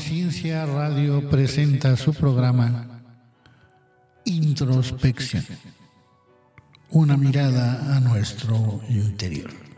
[0.00, 3.02] Conciencia Radio presenta su programa
[4.24, 5.44] Introspección,
[6.88, 9.69] una mirada a nuestro interior.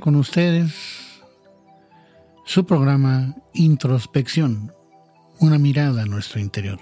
[0.00, 0.72] Con ustedes
[2.44, 4.72] su programa Introspección,
[5.38, 6.78] una mirada a nuestro interior.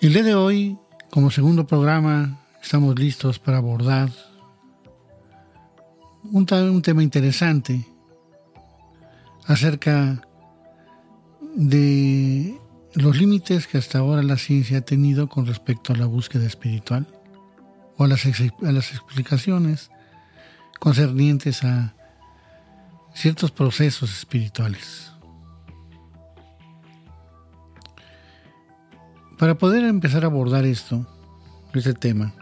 [0.00, 0.78] El día de hoy,
[1.10, 4.10] como segundo programa, estamos listos para abordar
[6.24, 7.86] un, un tema interesante
[9.46, 10.22] acerca
[11.54, 12.58] de
[12.94, 17.06] los límites que hasta ahora la ciencia ha tenido con respecto a la búsqueda espiritual
[17.96, 19.90] o a las, explicaciones
[20.80, 21.94] concernientes a
[23.14, 25.12] ciertos procesos espirituales.
[29.38, 31.06] Para poder empezar a abordar esto,
[31.72, 32.34] este tema,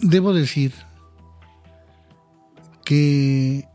[0.00, 0.74] debo decir
[2.84, 3.68] que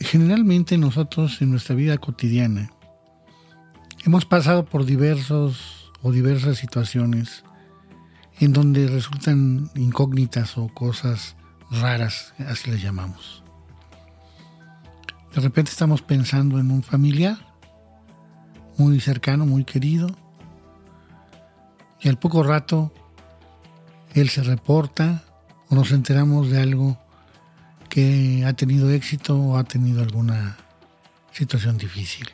[0.00, 2.70] generalmente nosotros en nuestra vida cotidiana
[4.04, 7.44] hemos pasado por diversos o diversas situaciones
[8.40, 11.36] en donde resultan incógnitas o cosas
[11.70, 13.42] raras, así les llamamos.
[15.34, 17.38] De repente estamos pensando en un familiar
[18.76, 20.14] muy cercano, muy querido,
[22.00, 22.92] y al poco rato
[24.14, 25.24] él se reporta
[25.68, 26.98] o nos enteramos de algo
[27.88, 30.56] que ha tenido éxito o ha tenido alguna
[31.32, 32.28] situación difícil.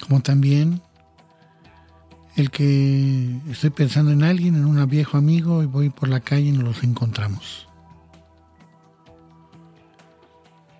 [0.00, 0.82] Como también
[2.40, 6.48] el que estoy pensando en alguien, en un viejo amigo y voy por la calle
[6.48, 7.68] y nos los encontramos.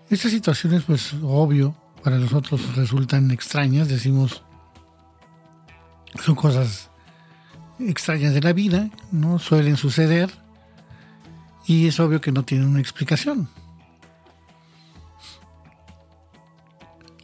[0.09, 4.43] Estas situaciones, pues obvio, para nosotros resultan extrañas, decimos,
[6.25, 6.91] son cosas
[7.79, 10.31] extrañas de la vida, no suelen suceder
[11.67, 13.49] y es obvio que no tienen una explicación.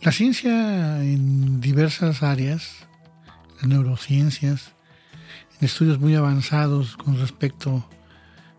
[0.02, 2.85] La ciencia en diversas áreas
[3.56, 4.72] las neurociencias,
[5.58, 7.88] en estudios muy avanzados con respecto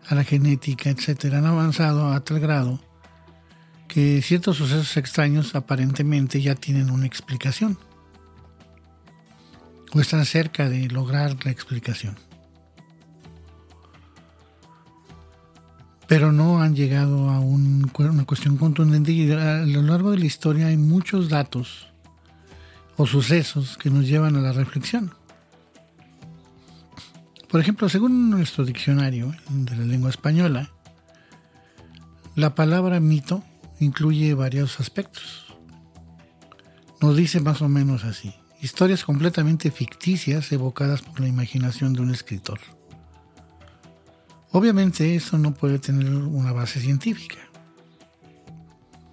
[0.08, 2.80] a la genética, etcétera, han avanzado a tal grado
[3.88, 7.78] que ciertos sucesos extraños aparentemente ya tienen una explicación
[9.92, 12.16] o están cerca de lograr la explicación.
[16.06, 20.68] Pero no han llegado a una cuestión contundente y a lo largo de la historia
[20.68, 21.87] hay muchos datos
[22.98, 25.14] o sucesos que nos llevan a la reflexión.
[27.48, 30.70] Por ejemplo, según nuestro diccionario de la lengua española,
[32.34, 33.42] la palabra mito
[33.80, 35.46] incluye varios aspectos.
[37.00, 42.10] Nos dice más o menos así, historias completamente ficticias evocadas por la imaginación de un
[42.10, 42.58] escritor.
[44.50, 47.38] Obviamente eso no puede tener una base científica.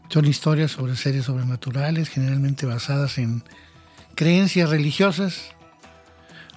[0.09, 3.44] Son historias sobre seres sobrenaturales, generalmente basadas en
[4.15, 5.51] creencias religiosas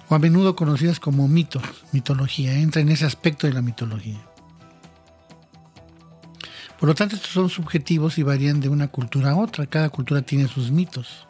[0.07, 4.19] o a menudo conocidas como mitos, mitología, entra en ese aspecto de la mitología.
[6.79, 9.67] Por lo tanto, estos son subjetivos y varían de una cultura a otra.
[9.67, 11.27] Cada cultura tiene sus mitos.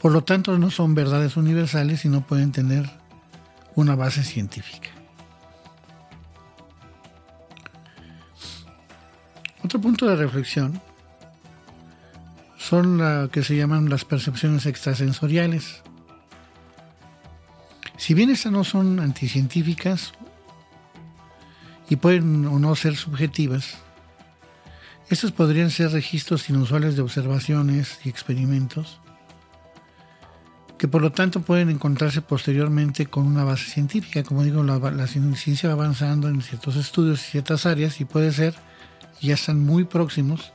[0.00, 2.90] Por lo tanto, no son verdades universales y no pueden tener
[3.74, 4.88] una base científica.
[9.62, 10.80] Otro punto de reflexión
[12.66, 15.82] son lo que se llaman las percepciones extrasensoriales.
[17.96, 20.12] Si bien estas no son anticientíficas
[21.88, 23.76] y pueden o no ser subjetivas,
[25.08, 29.00] estos podrían ser registros inusuales de observaciones y experimentos
[30.76, 34.22] que por lo tanto pueden encontrarse posteriormente con una base científica.
[34.24, 38.32] Como digo, la, la ciencia va avanzando en ciertos estudios y ciertas áreas y puede
[38.32, 38.54] ser,
[39.22, 40.52] ya están muy próximos,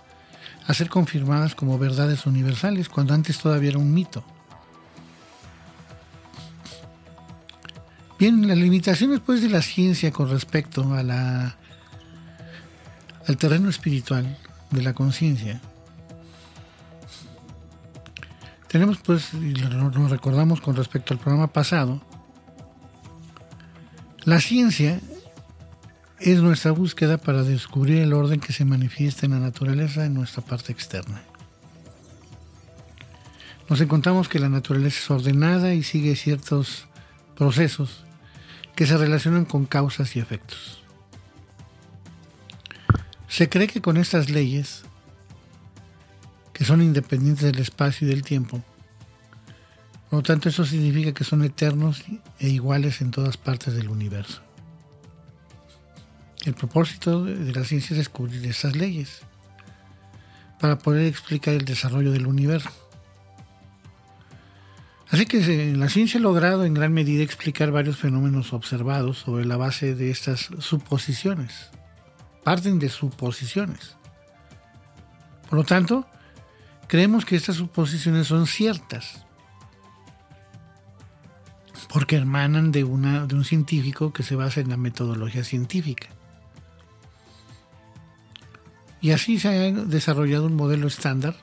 [0.67, 4.23] a ser confirmadas como verdades universales, cuando antes todavía era un mito.
[8.19, 11.57] Bien, las limitaciones pues de la ciencia con respecto a la
[13.27, 14.37] al terreno espiritual
[14.71, 15.61] de la conciencia.
[18.67, 22.01] Tenemos pues, y lo recordamos con respecto al programa pasado,
[24.23, 24.99] la ciencia
[26.21, 30.43] es nuestra búsqueda para descubrir el orden que se manifiesta en la naturaleza en nuestra
[30.43, 31.23] parte externa.
[33.67, 36.85] Nos encontramos que la naturaleza es ordenada y sigue ciertos
[37.35, 38.03] procesos
[38.75, 40.83] que se relacionan con causas y efectos.
[43.27, 44.83] Se cree que con estas leyes,
[46.53, 48.61] que son independientes del espacio y del tiempo,
[50.09, 52.03] por lo tanto eso significa que son eternos
[52.39, 54.41] e iguales en todas partes del universo.
[56.45, 59.21] El propósito de la ciencia es descubrir esas leyes
[60.59, 62.69] para poder explicar el desarrollo del universo.
[65.09, 69.57] Así que la ciencia ha logrado en gran medida explicar varios fenómenos observados sobre la
[69.57, 71.69] base de estas suposiciones.
[72.43, 73.97] Parten de suposiciones.
[75.49, 76.07] Por lo tanto,
[76.87, 79.25] creemos que estas suposiciones son ciertas,
[81.89, 86.07] porque hermanan de, una, de un científico que se basa en la metodología científica.
[89.01, 91.35] Y así se ha desarrollado un modelo estándar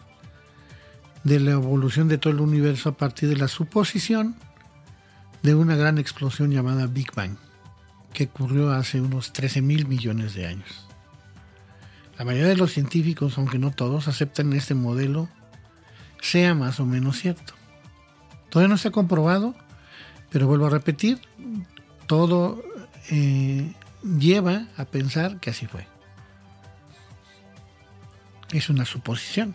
[1.25, 4.37] de la evolución de todo el universo a partir de la suposición
[5.43, 7.37] de una gran explosión llamada Big Bang,
[8.13, 10.87] que ocurrió hace unos 13 mil millones de años.
[12.17, 15.29] La mayoría de los científicos, aunque no todos, aceptan este modelo
[16.21, 17.55] sea más o menos cierto.
[18.51, 19.55] Todavía no se ha comprobado,
[20.31, 21.21] pero vuelvo a repetir,
[22.07, 22.63] todo
[23.11, 23.73] eh,
[24.19, 25.87] lleva a pensar que así fue
[28.53, 29.55] es una suposición.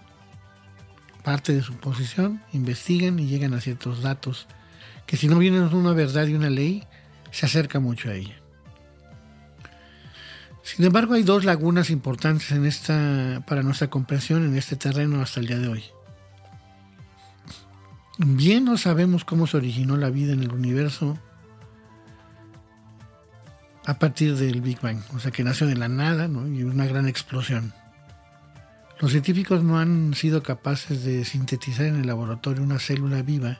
[1.23, 4.47] Parte de suposición, investigan y llegan a ciertos datos
[5.05, 6.83] que si no vienen una verdad y una ley,
[7.31, 8.35] se acerca mucho a ella.
[10.63, 15.41] Sin embargo, hay dos lagunas importantes en esta, para nuestra comprensión en este terreno hasta
[15.41, 15.83] el día de hoy.
[18.17, 21.17] Bien no sabemos cómo se originó la vida en el universo
[23.85, 27.07] a partir del Big Bang, o sea que nació de la nada y una gran
[27.07, 27.73] explosión.
[28.99, 33.59] Los científicos no han sido capaces de sintetizar en el laboratorio una célula viva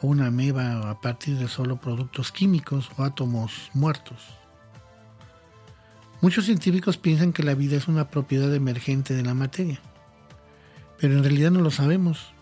[0.00, 4.38] o una ameba a partir de solo productos químicos o átomos muertos.
[6.20, 9.80] Muchos científicos piensan que la vida es una propiedad emergente de la materia,
[10.98, 12.32] pero en realidad no lo sabemos.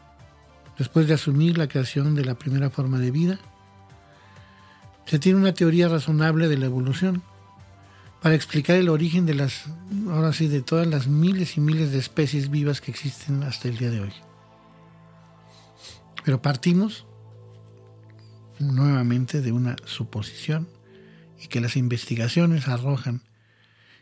[0.78, 3.38] Después de asumir la creación de la primera forma de vida,
[5.06, 7.22] se tiene una teoría razonable de la evolución
[8.26, 9.66] para explicar el origen de las,
[10.10, 13.78] ahora sí, de todas las miles y miles de especies vivas que existen hasta el
[13.78, 14.12] día de hoy.
[16.24, 17.06] Pero partimos
[18.58, 20.68] nuevamente de una suposición
[21.40, 23.22] y que las investigaciones arrojan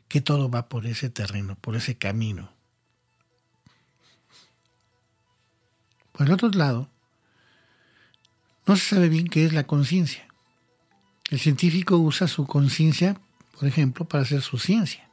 [0.09, 2.51] que todo va por ese terreno, por ese camino.
[6.13, 6.89] Por el otro lado,
[8.67, 10.27] no se sabe bien qué es la conciencia.
[11.29, 13.21] El científico usa su conciencia
[13.59, 15.09] por ejemplo, para hacer su ciencia.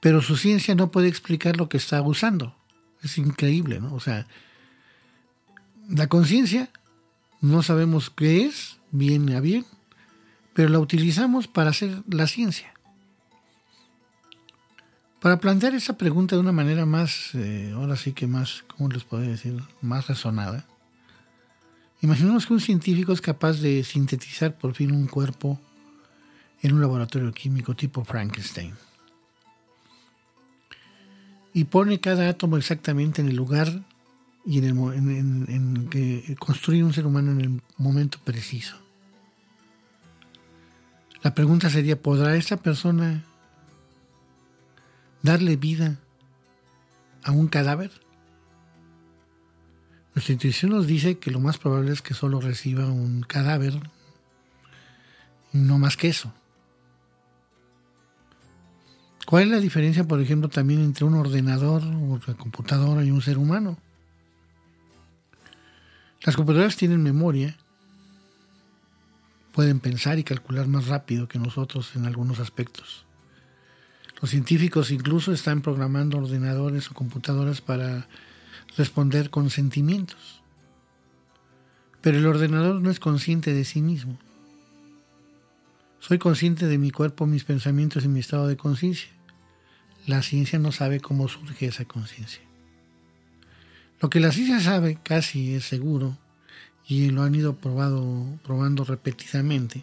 [0.00, 2.54] Pero su ciencia no puede explicar lo que está usando.
[3.02, 3.94] Es increíble, ¿no?
[3.94, 4.26] O sea,
[5.88, 6.70] la conciencia
[7.40, 9.64] no sabemos qué es, bien a bien,
[10.54, 12.72] pero la utilizamos para hacer la ciencia.
[15.20, 19.04] Para plantear esa pregunta de una manera más, eh, ahora sí que más, ¿cómo les
[19.04, 19.62] puedo decir?
[19.80, 20.66] Más razonada.
[22.02, 25.58] Imaginemos que un científico es capaz de sintetizar por fin un cuerpo
[26.64, 28.72] en un laboratorio químico tipo Frankenstein.
[31.52, 33.82] Y pone cada átomo exactamente en el lugar
[34.46, 38.76] y en, el, en, que construye un ser humano en el momento preciso.
[41.22, 43.24] La pregunta sería, ¿podrá esta persona
[45.22, 45.98] darle vida
[47.22, 47.90] a un cadáver?
[50.14, 53.74] Nuestra intuición nos dice que lo más probable es que solo reciba un cadáver
[55.52, 56.32] no más que eso.
[59.26, 63.38] ¿Cuál es la diferencia, por ejemplo, también entre un ordenador, una computadora y un ser
[63.38, 63.78] humano?
[66.22, 67.56] Las computadoras tienen memoria,
[69.52, 73.06] pueden pensar y calcular más rápido que nosotros en algunos aspectos.
[74.20, 78.08] Los científicos incluso están programando ordenadores o computadoras para
[78.76, 80.42] responder con sentimientos.
[82.00, 84.18] Pero el ordenador no es consciente de sí mismo.
[86.06, 89.08] Soy consciente de mi cuerpo, mis pensamientos y mi estado de conciencia.
[90.06, 92.42] La ciencia no sabe cómo surge esa conciencia.
[94.02, 96.18] Lo que la ciencia sabe casi es seguro
[96.86, 99.82] y lo han ido probando repetidamente,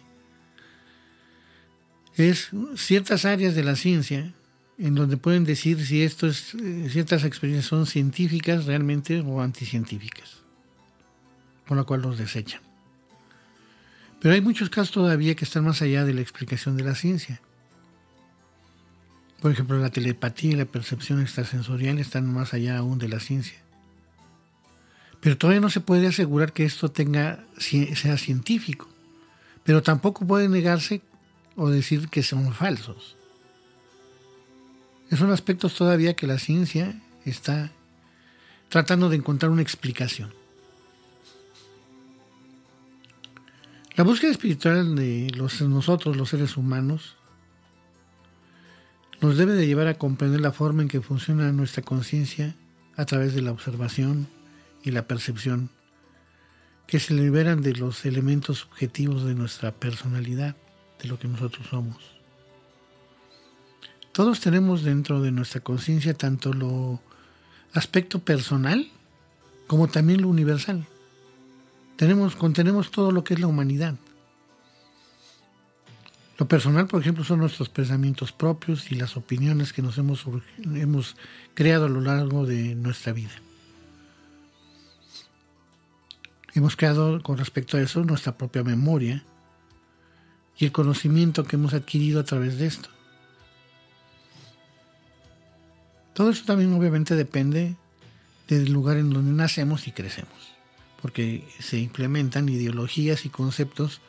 [2.14, 4.32] es ciertas áreas de la ciencia
[4.78, 10.42] en donde pueden decir si esto es, eh, ciertas experiencias son científicas realmente o anticientíficas,
[11.66, 12.60] por lo cual los desechan.
[14.22, 17.40] Pero hay muchos casos todavía que están más allá de la explicación de la ciencia.
[19.40, 23.58] Por ejemplo, la telepatía y la percepción extrasensorial están más allá aún de la ciencia.
[25.20, 28.88] Pero todavía no se puede asegurar que esto sea científico.
[29.64, 31.02] Pero tampoco puede negarse
[31.56, 33.16] o decir que son falsos.
[35.10, 37.72] Son aspectos todavía que la ciencia está
[38.68, 40.41] tratando de encontrar una explicación.
[43.94, 47.16] La búsqueda espiritual de los, nosotros, los seres humanos,
[49.20, 52.56] nos debe de llevar a comprender la forma en que funciona nuestra conciencia
[52.96, 54.28] a través de la observación
[54.82, 55.68] y la percepción,
[56.86, 60.56] que se liberan de los elementos subjetivos de nuestra personalidad,
[61.02, 61.98] de lo que nosotros somos.
[64.12, 67.00] Todos tenemos dentro de nuestra conciencia tanto lo
[67.74, 68.90] aspecto personal
[69.66, 70.86] como también lo universal.
[72.02, 73.94] Tenemos, contenemos todo lo que es la humanidad.
[76.36, 80.26] Lo personal, por ejemplo, son nuestros pensamientos propios y las opiniones que nos hemos,
[80.64, 81.14] hemos
[81.54, 83.30] creado a lo largo de nuestra vida.
[86.54, 89.22] Hemos creado con respecto a eso nuestra propia memoria
[90.58, 92.88] y el conocimiento que hemos adquirido a través de esto.
[96.14, 97.76] Todo eso también obviamente depende
[98.48, 100.52] del lugar en donde nacemos y crecemos
[101.02, 104.00] porque se implementan ideologías y conceptos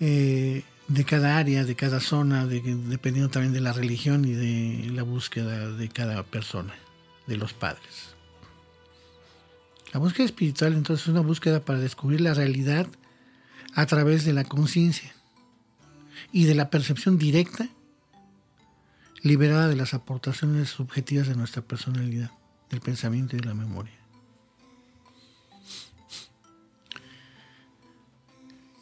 [0.00, 5.02] eh, de cada área, de cada zona, dependiendo también de la religión y de la
[5.02, 6.74] búsqueda de cada persona,
[7.26, 8.14] de los padres.
[9.92, 12.86] La búsqueda espiritual entonces es una búsqueda para descubrir la realidad
[13.74, 15.14] a través de la conciencia
[16.32, 17.68] y de la percepción directa
[19.22, 22.30] liberada de las aportaciones subjetivas de nuestra personalidad,
[22.70, 24.05] del pensamiento y de la memoria.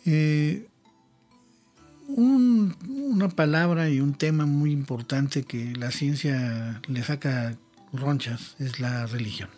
[0.07, 0.67] Eh,
[2.09, 7.57] una palabra y un tema muy importante que la ciencia le saca
[7.93, 9.49] ronchas es la religión.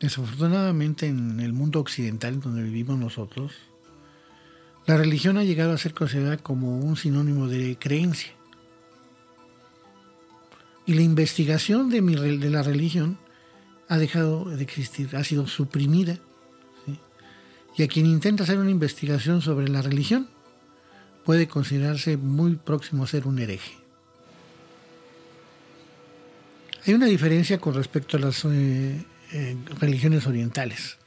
[0.00, 3.52] Desafortunadamente en el mundo occidental donde vivimos nosotros,
[4.86, 8.32] la religión ha llegado a ser considerada como un sinónimo de creencia.
[10.86, 13.18] Y la investigación de, de la religión
[13.88, 16.18] ha dejado de existir, ha sido suprimida
[17.76, 20.28] y a quien intenta hacer una investigación sobre la religión
[21.24, 23.72] puede considerarse muy próximo a ser un hereje.
[26.86, 29.02] Hay una diferencia con respecto a las eh,
[29.32, 30.98] eh, religiones orientales,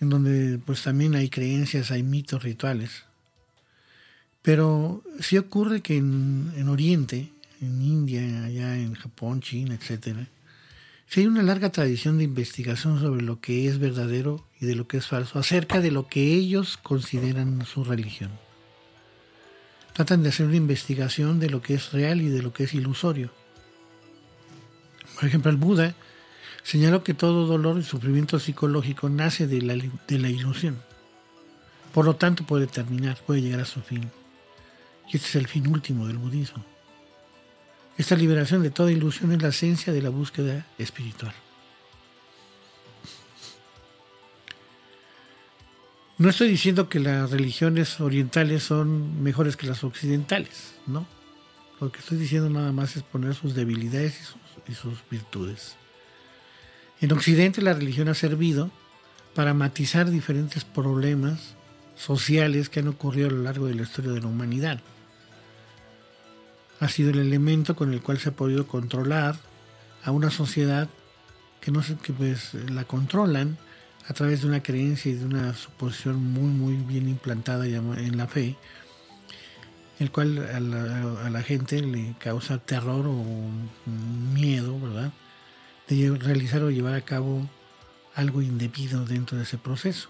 [0.00, 3.04] en donde pues también hay creencias, hay mitos, rituales.
[4.42, 10.26] Pero sí ocurre que en, en Oriente, en India, allá en Japón, China, etcétera,
[11.12, 14.88] si hay una larga tradición de investigación sobre lo que es verdadero y de lo
[14.88, 18.30] que es falso, acerca de lo que ellos consideran su religión.
[19.92, 22.72] Tratan de hacer una investigación de lo que es real y de lo que es
[22.72, 23.30] ilusorio.
[25.16, 25.94] Por ejemplo, el Buda
[26.62, 30.78] señaló que todo dolor y sufrimiento psicológico nace de la, ilusión.
[31.92, 34.10] Por lo tanto, puede terminar, puede llegar a su fin.
[35.12, 36.71] Y este es el fin último del budismo.
[38.02, 41.32] Esta liberación de toda ilusión es la esencia de la búsqueda espiritual.
[46.18, 51.06] No estoy diciendo que las religiones orientales son mejores que las occidentales, ¿no?
[51.80, 54.34] Lo que estoy diciendo nada más es poner sus debilidades
[54.66, 55.76] y sus, virtudes.
[57.00, 58.72] En Occidente la religión ha servido
[59.32, 61.54] para matizar diferentes problemas
[61.94, 64.80] sociales que han ocurrido a lo largo de la historia de la humanidad
[66.82, 69.36] ha sido el elemento con el cual se ha podido controlar
[70.02, 70.88] a una sociedad
[71.60, 73.56] que no sé que pues la controlan
[74.08, 78.26] a través de una creencia y de una suposición muy muy bien implantada en la
[78.26, 78.56] fe
[80.00, 83.24] el cual a la, a la gente le causa terror o
[84.34, 85.12] miedo verdad
[85.88, 87.48] de realizar o llevar a cabo
[88.16, 90.08] algo indebido dentro de ese proceso.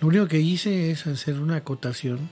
[0.00, 2.28] Lo único que hice es hacer una acotación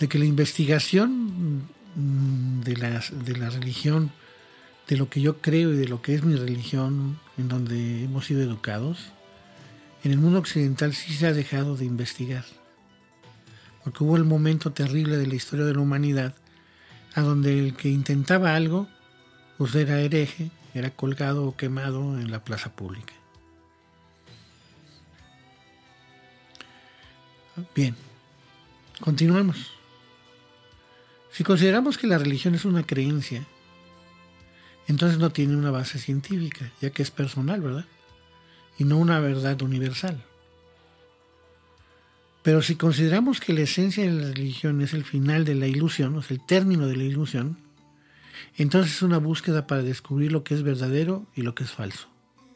[0.00, 4.10] de que la investigación mm, de la, de la religión,
[4.88, 8.26] de lo que yo creo y de lo que es mi religión, en donde hemos
[8.26, 9.12] sido educados,
[10.02, 12.44] en el mundo occidental sí se ha dejado de investigar.
[13.84, 16.34] Porque hubo el momento terrible de la historia de la humanidad,
[17.14, 18.88] a donde el que intentaba algo,
[19.58, 23.12] pues era hereje, era colgado o quemado en la plaza pública.
[27.74, 27.94] Bien,
[29.00, 29.79] continuamos.
[31.32, 33.46] Si consideramos que la religión es una creencia,
[34.88, 37.86] entonces no tiene una base científica, ya que es personal, ¿verdad?
[38.78, 40.24] Y no una verdad universal.
[42.42, 46.16] Pero si consideramos que la esencia de la religión es el final de la ilusión,
[46.16, 47.58] o sea, el término de la ilusión,
[48.56, 52.08] entonces es una búsqueda para descubrir lo que es verdadero y lo que es falso.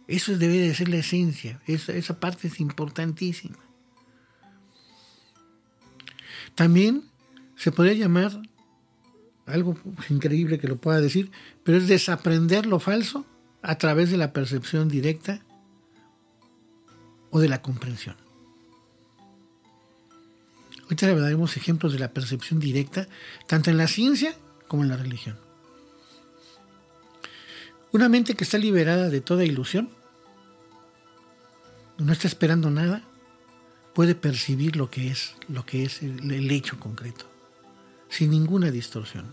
[0.08, 3.58] Eso debe de ser la esencia, esa, esa parte es importantísima.
[6.54, 7.04] También
[7.56, 8.40] se podría llamar,
[9.46, 9.76] algo
[10.08, 11.30] increíble que lo pueda decir,
[11.62, 13.26] pero es desaprender lo falso
[13.62, 15.40] a través de la percepción directa
[17.30, 18.16] o de la comprensión.
[20.84, 23.08] Ahorita le daremos ejemplos de la percepción directa,
[23.46, 24.36] tanto en la ciencia
[24.68, 25.38] como en la religión.
[27.92, 29.88] Una mente que está liberada de toda ilusión,
[31.98, 33.02] no está esperando nada,
[33.94, 37.26] puede percibir lo que es, lo que es el, hecho concreto,
[38.14, 39.24] sin ninguna distorsión.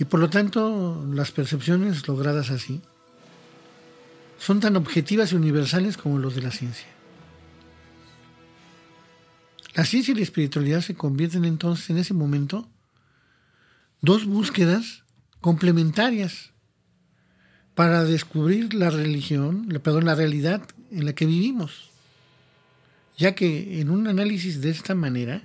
[0.00, 2.80] Y por lo tanto, las percepciones logradas así
[4.36, 6.88] son tan objetivas y universales como los de la ciencia.
[9.74, 12.68] La ciencia y la espiritualidad se convierten entonces en ese momento
[14.00, 15.04] dos búsquedas
[15.40, 16.50] complementarias
[17.76, 21.90] para descubrir la religión, perdón, la realidad en la que vivimos.
[23.16, 25.42] Ya que en un análisis de esta manera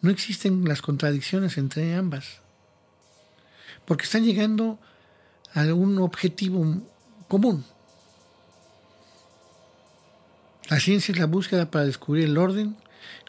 [0.00, 2.40] no existen las contradicciones entre ambas.
[3.84, 4.78] Porque están llegando
[5.54, 6.64] a un objetivo
[7.28, 7.64] común.
[10.68, 12.76] La ciencia es la búsqueda para descubrir el orden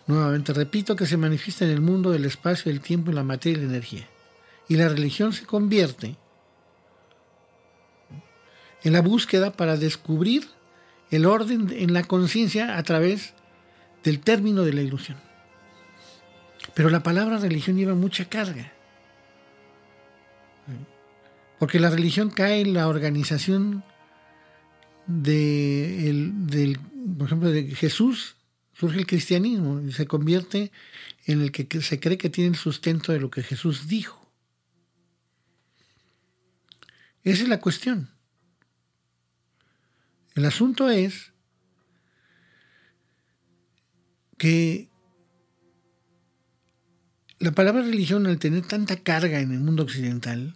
[0.08, 3.66] Nuevamente repito que se manifiesta en el mundo del espacio, el tiempo, la materia y
[3.66, 4.08] la energía.
[4.68, 6.18] Y la religión se convierte
[8.84, 10.48] en la búsqueda para descubrir
[11.12, 13.34] el orden en la conciencia a través
[14.04, 15.18] del término de la ilusión.
[16.74, 18.72] Pero la palabra religión lleva mucha carga.
[21.60, 23.84] Porque la religión cae en la organización
[25.06, 26.12] de,
[26.48, 26.80] del,
[27.18, 28.36] por ejemplo, de Jesús
[28.74, 30.72] surge el cristianismo y se convierte
[31.26, 34.32] en el que se cree que tiene el sustento de lo que Jesús dijo.
[37.24, 38.10] Esa es la cuestión.
[40.34, 41.32] El asunto es
[44.38, 44.91] que
[47.42, 50.56] la palabra religión, al tener tanta carga en el mundo occidental,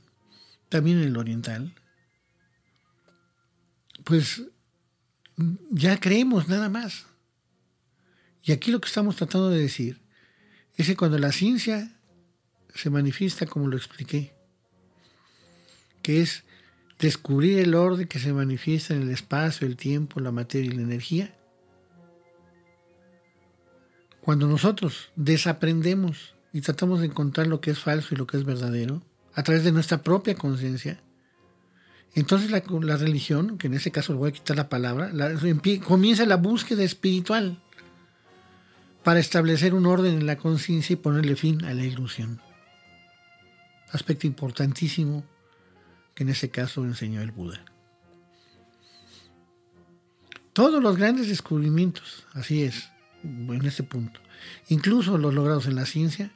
[0.69, 1.73] también en el oriental,
[4.03, 4.43] pues
[5.71, 7.07] ya creemos nada más.
[8.43, 9.99] Y aquí lo que estamos tratando de decir
[10.77, 11.91] es que cuando la ciencia
[12.75, 14.35] se manifiesta como lo expliqué,
[16.03, 16.43] que es
[16.99, 20.83] descubrir el orden que se manifiesta en el espacio, el tiempo, la materia y la
[20.83, 21.35] energía,
[24.21, 28.45] cuando nosotros desaprendemos y tratamos de encontrar lo que es falso y lo que es
[28.45, 29.01] verdadero
[29.33, 31.01] a través de nuestra propia conciencia,
[32.13, 32.61] entonces la,
[32.95, 35.11] religión, que en ese caso le voy a quitar la palabra,
[35.85, 37.61] comienza la búsqueda espiritual
[39.03, 42.39] para establecer un orden en la conciencia y ponerle fin a la ilusión.
[43.91, 45.25] Aspecto importantísimo
[46.13, 47.65] que en ese caso enseñó el Buda.
[50.53, 52.87] Todos los grandes descubrimientos, así es,
[53.23, 54.21] en este punto,
[54.69, 56.31] incluso los logrados en la ciencia,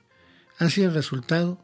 [0.60, 1.58] han sido el resultado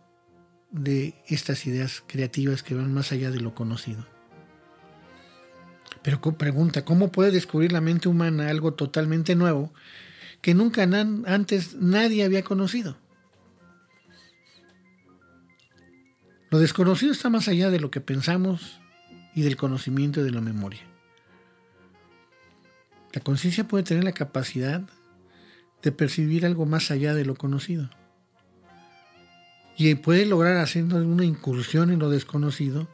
[0.71, 4.05] de estas ideas creativas que van más allá de lo conocido.
[6.01, 9.71] Pero pregunta, ¿cómo puede descubrir la mente humana algo totalmente nuevo
[10.45, 12.95] que nunca antes nadie había conocido.
[16.51, 18.79] Lo desconocido está más allá de lo que pensamos
[19.33, 20.81] y del conocimiento de la memoria.
[23.11, 24.83] La conciencia puede tener la capacidad
[25.81, 27.89] de percibir algo más allá de lo conocido.
[29.77, 32.87] Y puede lograr haciendo una incursión en lo desconocido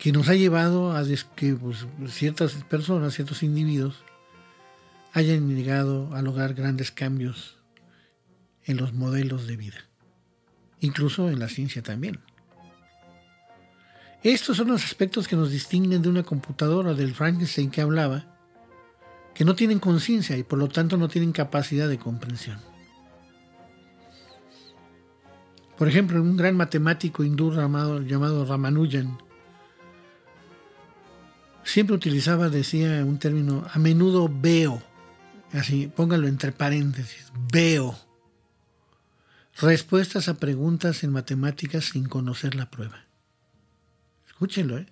[0.00, 1.04] que nos ha llevado a
[1.36, 4.02] que pues, ciertas personas, ciertos individuos,
[5.12, 7.58] hayan llegado a lograr grandes cambios
[8.64, 9.84] en los modelos de vida,
[10.80, 12.18] incluso en la ciencia también.
[14.22, 18.24] Estos son los aspectos que nos distinguen de una computadora del Frankenstein que hablaba,
[19.34, 22.69] que no tienen conciencia y por lo tanto no tienen capacidad de comprensión.
[25.80, 29.16] Por ejemplo, un gran matemático hindú llamado, Ramanujan,
[31.64, 34.82] siempre utilizaba, decía un término, a menudo veo,
[35.54, 37.98] así, póngalo entre paréntesis, veo.
[39.62, 43.06] respuestas a preguntas en matemáticas sin conocer la prueba.
[44.28, 44.86] Escúchenlo, ¿eh?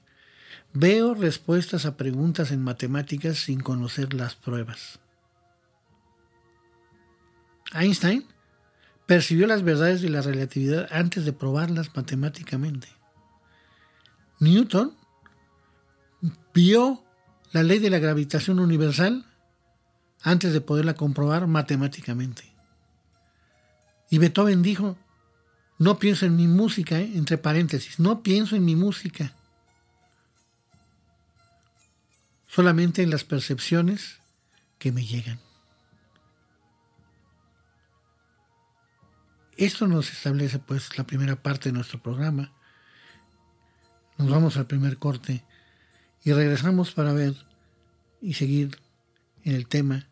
[0.72, 5.00] Veo respuestas a preguntas en matemáticas sin conocer las pruebas.
[7.74, 8.24] Einstein
[9.08, 12.88] percibió las verdades de la relatividad antes de probarlas matemáticamente.
[14.38, 14.94] Newton
[16.52, 17.02] vio
[17.52, 19.24] la ley de la gravitación universal
[20.20, 22.52] antes de poderla comprobar matemáticamente.
[24.10, 24.98] Y Beethoven dijo,
[25.78, 27.10] no pienso en mi música, ¿eh?
[27.14, 29.32] entre paréntesis, no pienso en mi música,
[32.46, 34.18] solamente en las percepciones
[34.78, 35.47] que me llegan.
[39.58, 42.52] Esto nos establece pues la primera parte de nuestro programa.
[44.16, 45.44] Nos vamos al primer corte
[46.22, 47.34] y regresamos para ver
[48.22, 48.78] y seguir
[49.42, 50.06] en el tema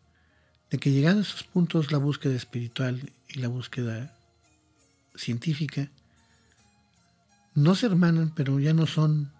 [0.69, 4.19] de que llegando a esos puntos la búsqueda espiritual y la búsqueda
[5.15, 5.89] científica
[7.53, 9.31] no se hermanan, pero ya no son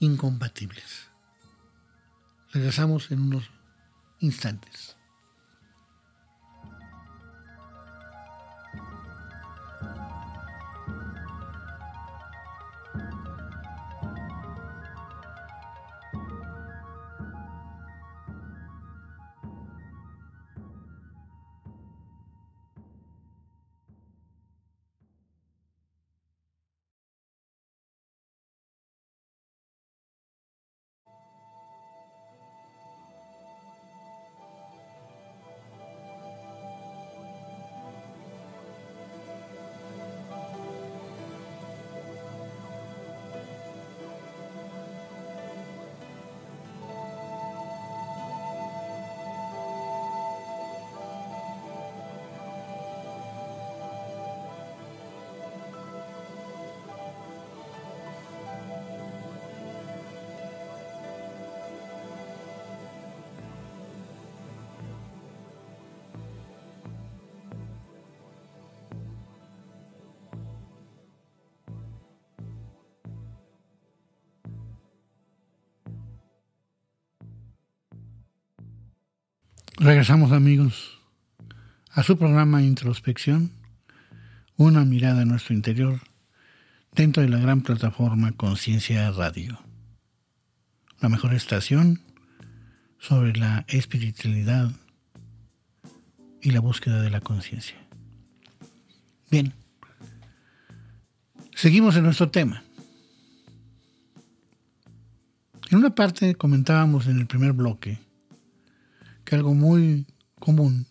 [0.00, 1.08] incompatibles.
[2.52, 3.44] Regresamos en unos
[4.20, 4.97] instantes.
[79.80, 80.98] Regresamos amigos
[81.92, 83.52] a su programa Introspección,
[84.56, 86.00] una mirada a nuestro interior
[86.96, 89.56] dentro de la gran plataforma Conciencia Radio,
[91.00, 92.02] la mejor estación
[92.98, 94.72] sobre la espiritualidad
[96.42, 97.76] y la búsqueda de la conciencia.
[99.30, 99.54] Bien,
[101.54, 102.64] seguimos en nuestro tema.
[105.70, 108.07] En una parte comentábamos en el primer bloque
[109.28, 110.06] que algo muy
[110.40, 110.86] común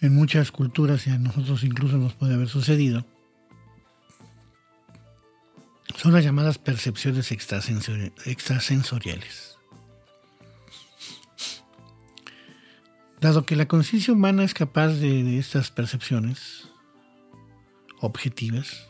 [0.00, 3.04] en muchas culturas y a nosotros incluso nos puede haber sucedido,
[5.96, 9.58] son las llamadas percepciones extrasensoriales.
[13.20, 16.70] Dado que la conciencia humana es capaz de, estas percepciones
[18.00, 18.88] objetivas,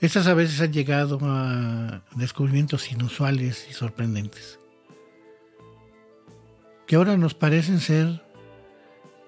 [0.00, 4.58] estas a veces han llegado a descubrimientos inusuales y sorprendentes
[6.86, 8.22] que ahora nos parecen ser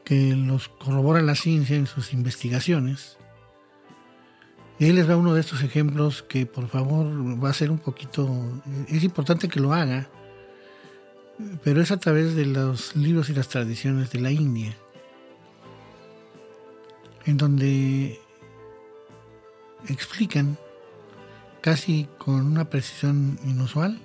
[0.04, 3.18] que los corrobora la ciencia en sus investigaciones.
[4.78, 7.06] Y ahí les va uno de estos ejemplos que por favor
[7.42, 10.08] va a ser un poquito, es importante que lo haga,
[11.64, 14.76] pero es a través de los libros y las tradiciones de la India,
[17.24, 18.20] en donde
[19.88, 20.58] explican
[21.62, 23.98] casi con una precisión inusual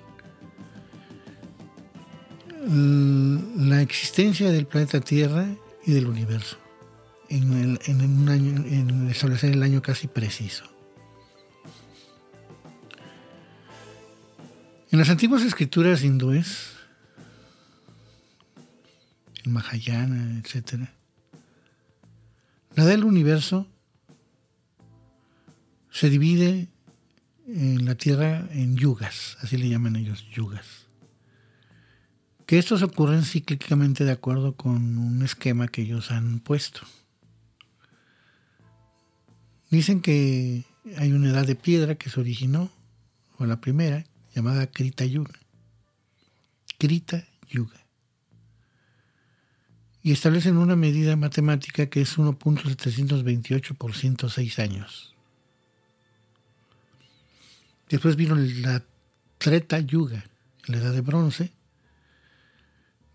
[2.64, 5.48] la existencia del planeta Tierra
[5.84, 6.58] y del universo
[7.28, 10.64] en, el, en un año, en establecer el año casi preciso.
[14.90, 16.74] En las antiguas escrituras hindúes,
[19.44, 20.88] el Mahayana, etc.,
[22.74, 23.66] la del universo
[25.90, 26.68] se divide
[27.46, 30.82] en la Tierra en yugas, así le llaman ellos yugas
[32.52, 36.82] que estos ocurren cíclicamente de acuerdo con un esquema que ellos han puesto.
[39.70, 40.62] Dicen que
[40.98, 42.70] hay una edad de piedra que se originó,
[43.38, 45.32] o la primera, llamada Krita Yuga.
[46.76, 47.86] Krita Yuga.
[50.02, 55.14] Y establecen una medida matemática que es 1.728 por 106 años.
[57.88, 58.84] Después vino la
[59.38, 60.26] Treta Yuga,
[60.66, 61.50] la edad de bronce,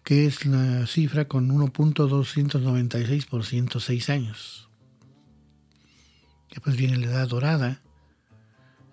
[0.08, 4.70] que es la cifra con 1.296 por 106 años.
[6.50, 7.82] Después viene la edad dorada,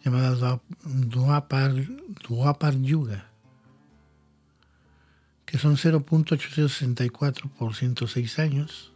[0.05, 1.73] llamada Dwapar,
[2.83, 3.31] Yuga,
[5.47, 8.93] que son 0.864 por 106 años,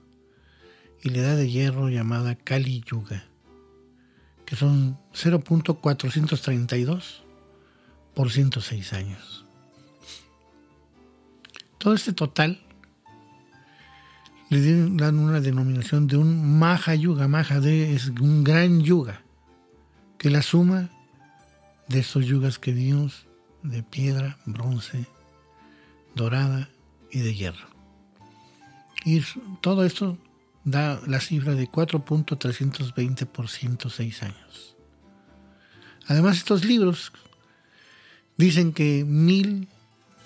[1.04, 3.28] y la edad de hierro llamada Kali Yuga,
[4.44, 7.22] que son 0.432
[8.12, 9.47] por 106 años.
[11.78, 12.60] Todo este total
[14.50, 17.28] le dan una denominación de un Maha Yuga.
[17.28, 19.22] Maha de es un gran yuga,
[20.18, 20.90] que la suma
[21.88, 23.26] de estos yugas que vimos
[23.62, 25.06] de piedra, bronce,
[26.14, 26.68] dorada
[27.10, 27.68] y de hierro.
[29.04, 29.22] Y
[29.60, 30.18] todo esto
[30.64, 34.76] da la cifra de 4.320 por 106 años.
[36.06, 37.12] Además, estos libros
[38.36, 39.68] dicen que mil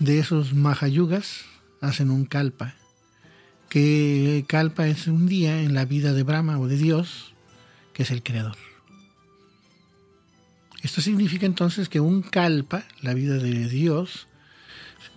[0.05, 1.45] de esos Mahayugas
[1.81, 2.75] hacen un kalpa,
[3.69, 7.35] que kalpa es un día en la vida de Brahma o de Dios,
[7.93, 8.57] que es el creador.
[10.83, 14.27] Esto significa entonces que un kalpa, la vida de Dios,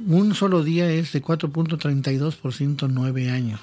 [0.06, 3.62] un solo día es de 4.32 por 109 años.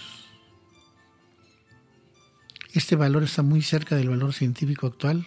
[2.73, 5.25] Este valor está muy cerca del valor científico actual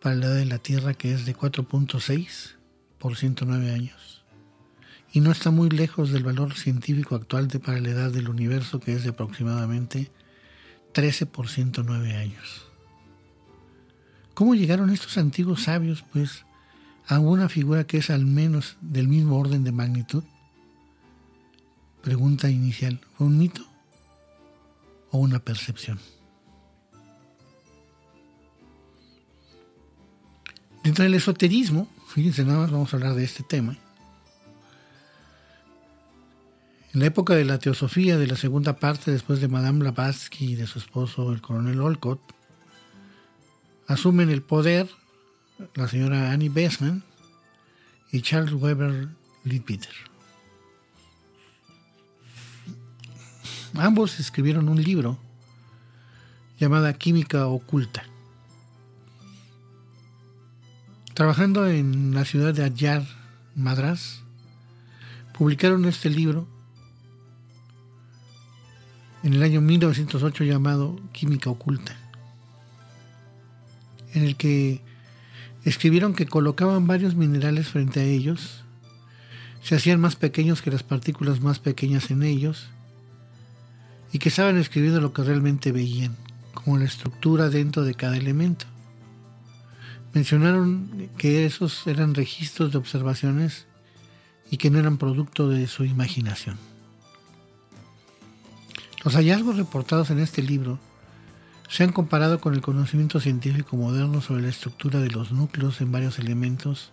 [0.00, 2.54] para la edad de la Tierra que es de 4.6
[2.98, 4.15] por 109 años.
[5.16, 8.80] Y no está muy lejos del valor científico actual de para la edad del universo
[8.80, 10.10] que es de aproximadamente
[10.92, 12.66] 13 por 109 años.
[14.34, 16.44] ¿Cómo llegaron estos antiguos sabios, pues,
[17.06, 20.22] a una figura que es al menos del mismo orden de magnitud?
[22.02, 23.62] Pregunta inicial, ¿fue un mito
[25.12, 25.98] o una percepción?
[30.84, 33.78] Dentro del esoterismo, fíjense nada más vamos a hablar de este tema.
[36.96, 40.54] En la época de la teosofía de la segunda parte, después de Madame Blavatsky y
[40.54, 42.22] de su esposo, el coronel Olcott,
[43.86, 44.88] asumen el poder
[45.74, 47.04] la señora Annie Besman
[48.12, 49.08] y Charles Weber
[49.44, 49.92] Leadbeater.
[53.74, 55.18] Ambos escribieron un libro
[56.58, 58.04] llamado Química Oculta.
[61.12, 63.06] Trabajando en la ciudad de Adyar,
[63.54, 64.22] Madras,
[65.34, 66.55] publicaron este libro
[69.26, 71.96] en el año 1908 llamado Química Oculta
[74.14, 74.80] en el que
[75.64, 78.62] escribieron que colocaban varios minerales frente a ellos,
[79.62, 82.68] se hacían más pequeños que las partículas más pequeñas en ellos,
[84.12, 86.16] y que estaban escribiendo lo que realmente veían,
[86.54, 88.64] como la estructura dentro de cada elemento.
[90.14, 93.66] Mencionaron que esos eran registros de observaciones
[94.50, 96.56] y que no eran producto de su imaginación.
[99.04, 100.78] Los hallazgos reportados en este libro
[101.68, 105.92] se han comparado con el conocimiento científico moderno sobre la estructura de los núcleos en
[105.92, 106.90] varios elementos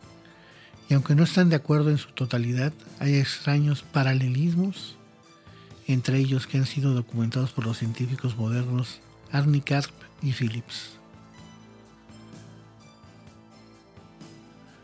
[0.90, 4.98] y aunque no están de acuerdo en su totalidad, hay extraños paralelismos
[5.88, 9.00] entre ellos que han sido documentados por los científicos modernos
[9.32, 10.98] Arnie Karp y Phillips.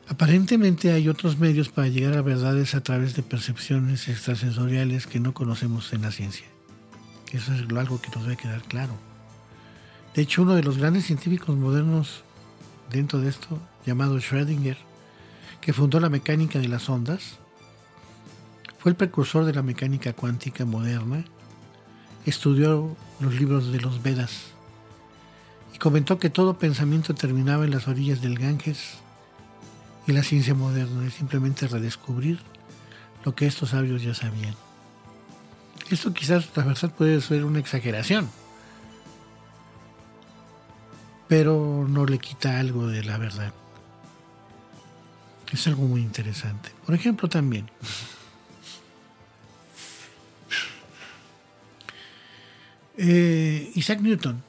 [0.07, 5.33] Aparentemente hay otros medios para llegar a verdades a través de percepciones extrasensoriales que no
[5.33, 6.47] conocemos en la ciencia.
[7.31, 8.93] Eso es algo que nos debe quedar claro.
[10.15, 12.23] De hecho, uno de los grandes científicos modernos
[12.89, 14.77] dentro de esto, llamado Schrödinger,
[15.61, 17.37] que fundó la mecánica de las ondas,
[18.79, 21.25] fue el precursor de la mecánica cuántica moderna,
[22.25, 24.51] estudió los libros de los Vedas
[25.73, 28.97] y comentó que todo pensamiento terminaba en las orillas del Ganges
[30.07, 32.39] y la ciencia moderna es simplemente redescubrir
[33.23, 34.55] lo que estos sabios ya sabían.
[35.89, 38.29] Esto quizás verdad puede ser una exageración,
[41.27, 43.53] pero no le quita algo de la verdad.
[45.51, 46.69] Es algo muy interesante.
[46.85, 47.69] Por ejemplo, también.
[53.01, 54.43] Eh, Isaac Newton.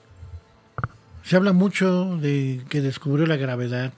[1.22, 3.92] Se habla mucho de que descubrió la gravedad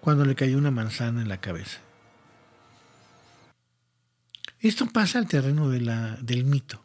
[0.00, 1.80] cuando le cayó una manzana en la cabeza.
[4.60, 6.84] Esto pasa al terreno del mito,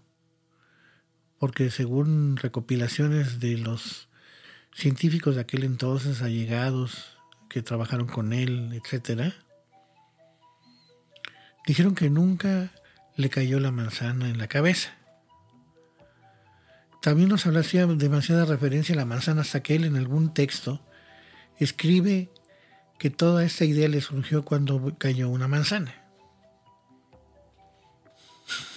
[1.39, 4.07] porque según recopilaciones de los
[4.73, 7.17] científicos de aquel entonces, allegados,
[7.49, 9.33] que trabajaron con él, etc.,
[11.67, 12.71] dijeron que nunca
[13.17, 14.95] le cayó la manzana en la cabeza.
[17.01, 20.81] También nos hacía demasiada referencia a la manzana hasta que él en algún texto
[21.59, 22.31] escribe
[22.99, 26.04] que toda esta idea le surgió cuando cayó una manzana.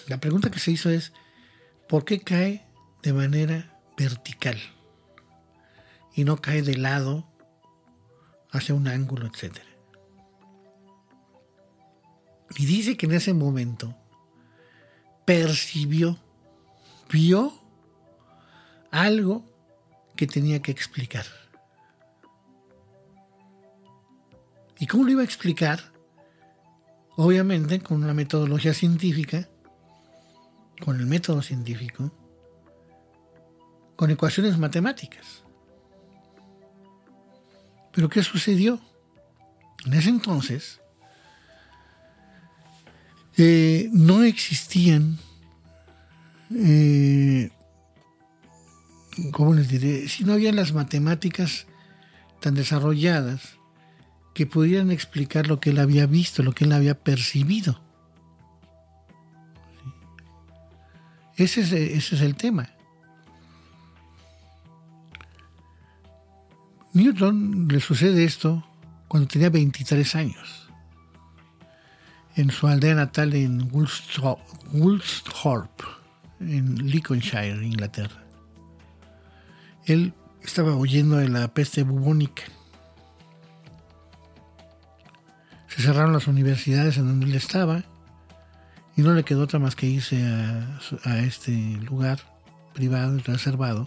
[0.08, 1.12] La pregunta que se hizo es,
[1.88, 2.66] ¿por qué cae
[3.02, 4.58] de manera vertical?
[6.18, 7.28] y no cae de lado
[8.50, 9.56] hacia un ángulo, etc.
[12.56, 13.94] Y dice que en ese momento
[15.24, 16.18] percibió,
[17.08, 17.52] vio
[18.90, 19.44] algo
[20.16, 21.24] que tenía que explicar.
[24.80, 25.92] ¿Y cómo lo iba a explicar?
[27.14, 29.48] Obviamente con una metodología científica,
[30.84, 32.12] con el método científico,
[33.96, 35.42] con ecuaciones matemáticas.
[37.92, 38.80] Pero ¿qué sucedió?
[39.84, 40.80] En ese entonces
[43.36, 45.18] eh, no existían,
[46.54, 47.50] eh,
[49.32, 50.08] ¿cómo les diré?
[50.08, 51.66] Si no habían las matemáticas
[52.40, 53.58] tan desarrolladas
[54.34, 57.80] que pudieran explicar lo que él había visto, lo que él había percibido.
[61.38, 62.68] Ese es, ese es el tema.
[66.92, 68.64] Newton le sucede esto
[69.06, 70.68] cuando tenía 23 años,
[72.36, 73.70] en su aldea natal en
[74.72, 75.84] Woolsthorpe,
[76.40, 78.22] en Lincolnshire, Inglaterra.
[79.86, 82.42] Él estaba huyendo de la peste bubónica
[85.78, 87.84] Se cerraron las universidades en donde él estaba
[88.98, 90.20] y no le quedó otra más que irse
[91.04, 91.52] a, este
[91.88, 92.18] lugar
[92.74, 93.86] privado y reservado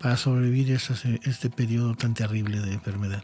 [0.00, 3.22] para sobrevivir a este periodo tan terrible de enfermedad.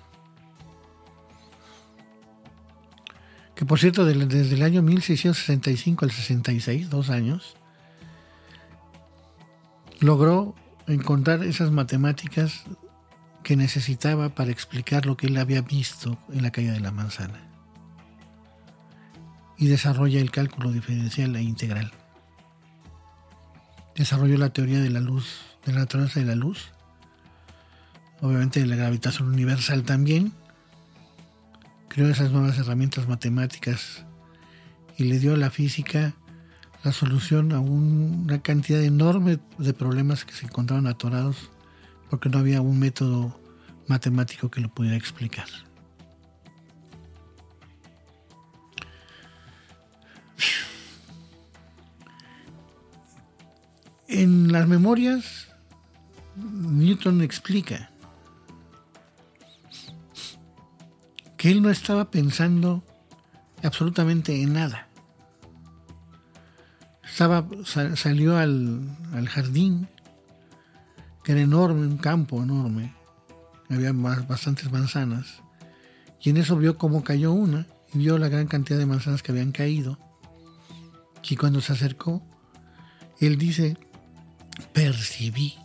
[3.54, 7.56] Que por cierto, desde el año 1665 al 66, dos años,
[10.00, 10.54] logró
[10.86, 12.64] encontrar esas matemáticas
[13.42, 17.47] que necesitaba para explicar lo que él había visto en la caída de la manzana
[19.58, 21.92] y desarrolla el cálculo diferencial e integral.
[23.96, 26.70] Desarrolló la teoría de la luz, de la naturaleza de la luz,
[28.20, 30.32] obviamente de la gravitación universal también,
[31.88, 34.04] creó esas nuevas herramientas matemáticas
[34.96, 36.14] y le dio a la física
[36.84, 41.50] la solución a una cantidad enorme de problemas que se encontraban atorados
[42.08, 43.40] porque no había un método
[43.88, 45.46] matemático que lo pudiera explicar.
[54.08, 55.48] En las memorias,
[56.34, 57.90] Newton explica
[61.36, 62.82] que él no estaba pensando
[63.62, 64.88] absolutamente en nada.
[67.04, 67.46] Estaba,
[67.96, 68.80] salió al,
[69.12, 69.88] al, jardín,
[71.22, 72.94] que era enorme, un campo enorme,
[73.68, 75.42] había bastantes manzanas,
[76.22, 79.32] y en eso vio cómo cayó una, y vio la gran cantidad de manzanas que
[79.32, 79.98] habían caído,
[81.28, 82.22] y cuando se acercó,
[83.20, 83.76] él dice,
[84.72, 85.56] percibí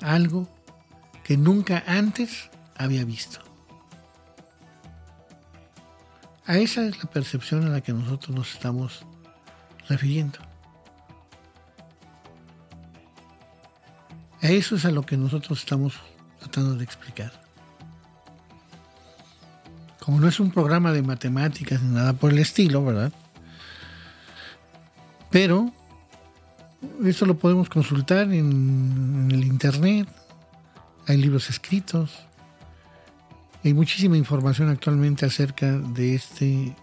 [0.00, 0.48] algo
[1.24, 3.40] que nunca antes había visto.
[6.46, 9.04] A esa es la percepción a la que nosotros nos estamos
[9.88, 10.38] refiriendo.
[14.40, 15.94] A eso es a lo que nosotros estamos
[16.38, 17.32] tratando de explicar.
[20.00, 23.12] Como no es un programa de matemáticas ni nada por el estilo, ¿verdad?
[25.30, 25.70] Pero
[27.04, 30.08] esto lo podemos consultar en, el internet.
[31.06, 32.10] Hay libros escritos.
[33.64, 36.76] Hay muchísima información actualmente acerca de este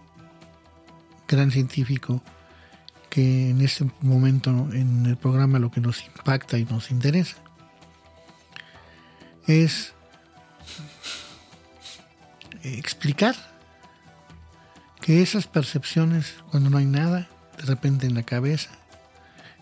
[1.26, 2.22] gran científico
[3.08, 7.36] que en este momento en el programa lo que nos impacta y nos interesa
[9.46, 9.94] es
[12.62, 13.34] explicar
[15.00, 18.70] que esas percepciones cuando no hay nada de repente en la cabeza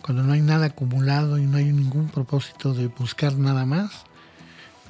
[0.04, 4.04] cuando no hay nada acumulado y no hay ningún propósito de buscar nada más,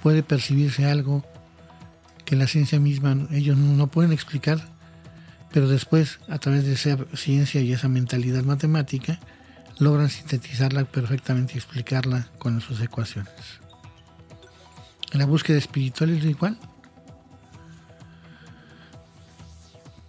[0.03, 1.25] puede percibirse algo
[2.25, 4.59] que la ciencia misma ellos no pueden explicar,
[5.53, 9.21] pero después a través de esa ciencia y esa mentalidad matemática
[9.79, 13.31] logran sintetizarla perfectamente y explicarla con sus ecuaciones.
[15.12, 16.59] En la búsqueda espiritual es igual.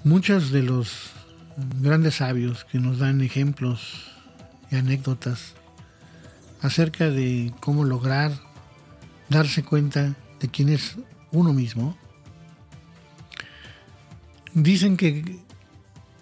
[0.04, 1.12] Muchos de los
[1.80, 4.15] grandes sabios que nos dan ejemplos
[4.72, 5.54] y anécdotas
[6.62, 8.32] acerca de cómo lograr
[9.30, 10.96] darse cuenta de quién es
[11.32, 11.98] uno mismo.
[14.54, 15.40] Dicen que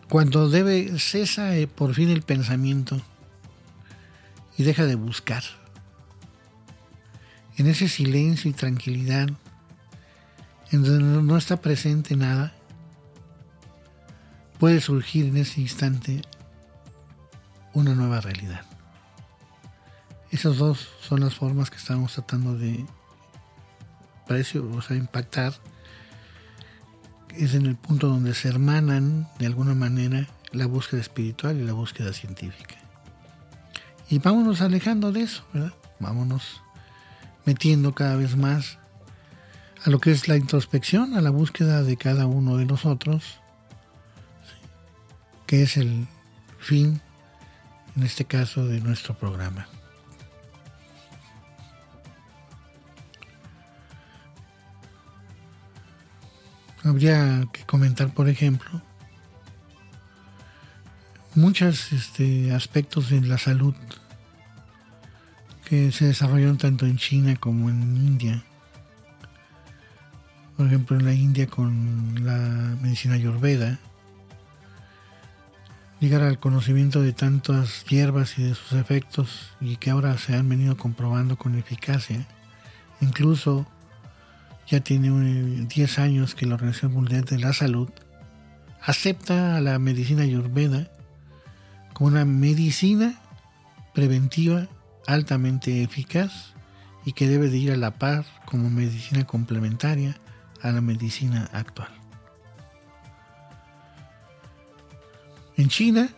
[0.09, 3.01] cuando debe cesa eh, por fin el pensamiento
[4.57, 5.43] y deja de buscar.
[7.57, 9.29] En ese silencio y tranquilidad,
[10.71, 12.53] en donde no está presente nada,
[14.59, 16.21] puede surgir en ese instante
[17.73, 18.61] una nueva realidad.
[20.31, 22.85] Esas dos son las formas que estamos tratando de
[24.27, 25.53] parece o impactar
[27.37, 31.73] es en el punto donde se hermanan de alguna manera la búsqueda espiritual y la
[31.73, 32.75] búsqueda científica.
[34.09, 35.73] Y vámonos alejando de eso, ¿verdad?
[35.99, 36.61] Vámonos
[37.45, 38.77] metiendo cada vez más
[39.83, 43.39] a lo que es la introspección, a la búsqueda de cada uno de nosotros,
[45.45, 46.07] que es el
[46.59, 47.01] fin,
[47.95, 49.67] en este caso, de nuestro programa.
[56.83, 58.81] Habría que comentar, por ejemplo,
[61.35, 63.75] muchos este, aspectos de la salud
[65.65, 68.43] que se desarrollaron tanto en China como en India.
[70.57, 72.37] Por ejemplo, en la India con la
[72.81, 73.79] medicina ayurveda,
[76.03, 80.49] llegar al conocimiento de tantas hierbas y de sus efectos y que ahora se han
[80.49, 82.27] venido comprobando con eficacia.
[82.99, 83.65] Incluso
[84.67, 87.89] ya tiene 10 años que la Organización Mundial de la Salud
[88.81, 90.91] acepta a la medicina ayurveda
[91.93, 93.21] como una medicina
[93.93, 94.67] preventiva
[95.07, 96.53] altamente eficaz
[97.05, 100.17] y que debe de ir a la par como medicina complementaria
[100.61, 102.02] a la medicina actual.
[105.57, 106.09] En China,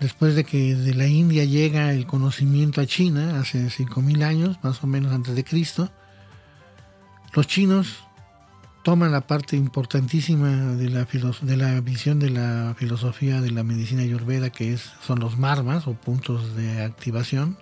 [0.00, 4.82] después de que de la India llega el conocimiento a China, hace 5.000 años, más
[4.82, 5.90] o menos antes de Cristo,
[7.32, 8.04] los chinos
[8.82, 11.04] toman la parte importantísima de la,
[11.80, 16.82] visión de la filosofía de la medicina ayurveda, que son los marmas o puntos de
[16.82, 17.58] activación.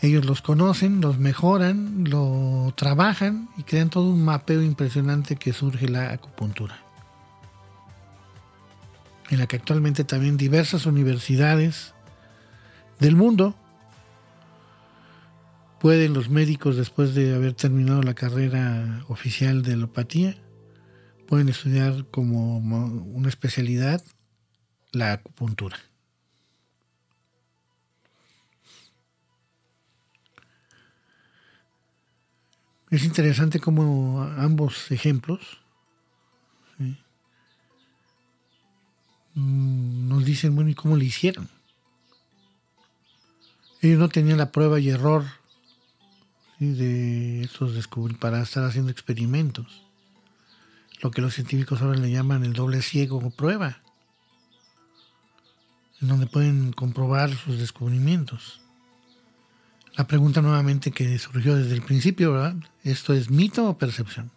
[0.00, 5.88] Ellos los conocen, los mejoran, lo trabajan y crean todo un mapeo impresionante que surge
[5.88, 6.87] la acupuntura.
[9.30, 11.94] En la que actualmente también diversas universidades
[12.98, 13.54] del mundo
[15.80, 20.36] pueden los médicos, después de haber terminado la carrera oficial de alopatía,
[21.26, 24.02] pueden estudiar como una especialidad
[24.92, 25.76] la acupuntura.
[32.90, 35.60] Es interesante cómo ambos ejemplos
[39.38, 41.48] nos dicen, bueno, ¿y cómo le hicieron?
[43.80, 45.24] Ellos no tenían la prueba y error
[46.58, 49.84] de esos descubrir para estar haciendo experimentos.
[51.00, 53.80] Lo que los científicos ahora le llaman el doble ciego o prueba,
[56.00, 58.60] en donde pueden comprobar sus descubrimientos.
[59.96, 62.56] La pregunta nuevamente que surgió desde el principio, ¿verdad?
[62.82, 64.32] ¿Esto es mito o percepción?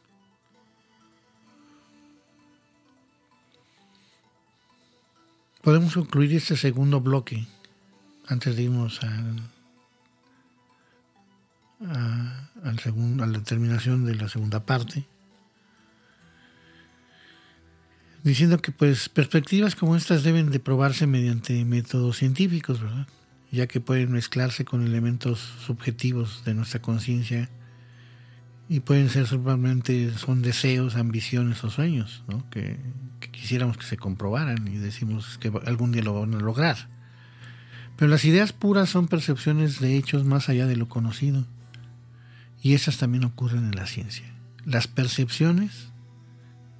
[5.61, 7.45] Podemos concluir este segundo bloque
[8.27, 9.41] antes de irnos al
[11.87, 15.05] a, a la terminación de la segunda parte,
[18.23, 22.79] diciendo que pues perspectivas como estas deben de probarse mediante métodos científicos,
[23.51, 27.49] ya que pueden mezclarse con elementos subjetivos de nuestra conciencia
[28.69, 32.49] y pueden ser solamente son deseos, ambiciones o sueños, ¿no?
[32.49, 32.77] que,
[33.41, 36.77] quisiéramos que se comprobaran y decimos que algún día lo van a lograr.
[37.97, 41.47] Pero las ideas puras son percepciones de hechos más allá de lo conocido.
[42.61, 44.25] Y esas también ocurren en la ciencia.
[44.63, 45.89] Las percepciones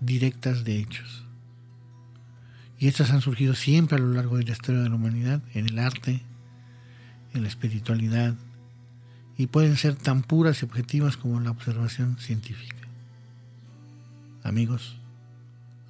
[0.02, 1.26] directas de hechos.
[2.78, 5.66] Y estas han surgido siempre a lo largo de la historia de la humanidad, en
[5.66, 6.22] el arte,
[7.34, 8.36] en la espiritualidad,
[9.36, 12.88] y pueden ser tan puras y objetivas como la observación científica.
[14.44, 15.01] Amigos,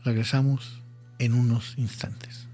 [0.04, 0.82] regresamos
[1.20, 2.47] en unos instantes.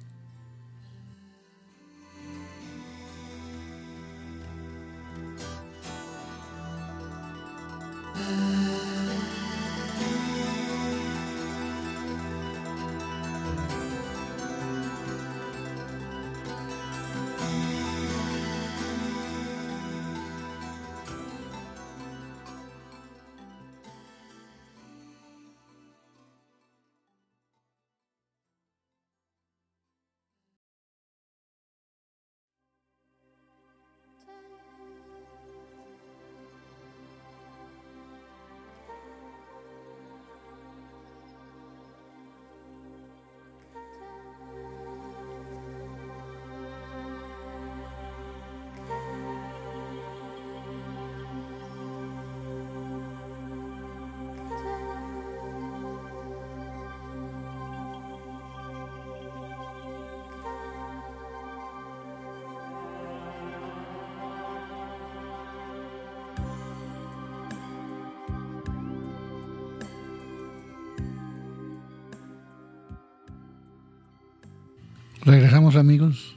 [75.26, 76.36] Regresamos amigos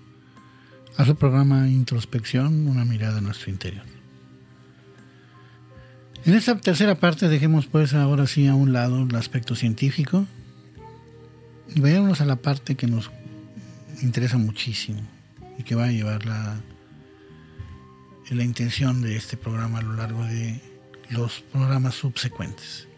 [0.96, 3.84] a su programa Introspección, una mirada a nuestro interior.
[6.24, 10.26] En esta tercera parte dejemos pues ahora sí a un lado el aspecto científico
[11.74, 13.10] y vayámonos a la parte que nos
[14.02, 15.00] interesa muchísimo
[15.58, 16.60] y que va a llevar la,
[18.30, 20.60] la intención de este programa a lo largo de
[21.10, 22.89] los programas subsecuentes.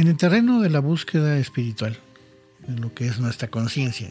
[0.00, 1.94] En el terreno de la búsqueda espiritual,
[2.66, 4.10] en lo que es nuestra conciencia,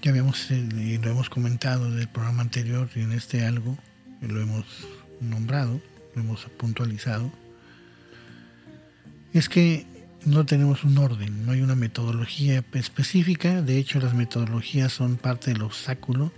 [0.00, 3.76] ya habíamos eh, lo hemos comentado del programa anterior y en este algo
[4.22, 4.64] lo hemos
[5.20, 5.78] nombrado,
[6.14, 7.30] lo hemos puntualizado,
[9.34, 9.84] es que
[10.24, 15.52] no tenemos un orden, no hay una metodología específica, de hecho las metodologías son parte
[15.52, 16.32] del obstáculo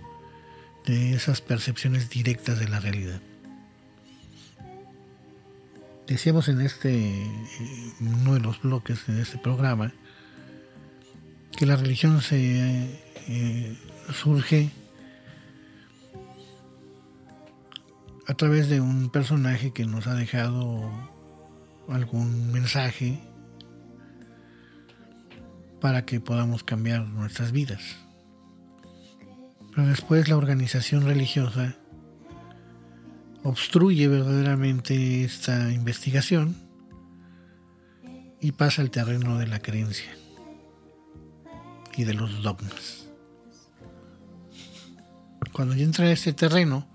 [0.85, 3.21] de esas percepciones directas de la realidad.
[6.09, 7.29] Decíamos en este,
[7.99, 9.93] uno de los bloques de este programa,
[11.55, 13.77] que la religión eh,
[14.11, 14.71] surge
[18.25, 20.89] a través de un personaje que nos ha dejado
[21.87, 23.19] algún mensaje
[25.79, 27.81] para que podamos cambiar nuestras vidas.
[29.75, 31.75] Pero después la organización religiosa
[33.43, 36.55] obstruye verdaderamente esta investigación
[38.41, 40.11] y pasa al terreno de la creencia
[41.95, 43.07] y de los dogmas.
[45.51, 46.87] Cuando ya entra a este terreno,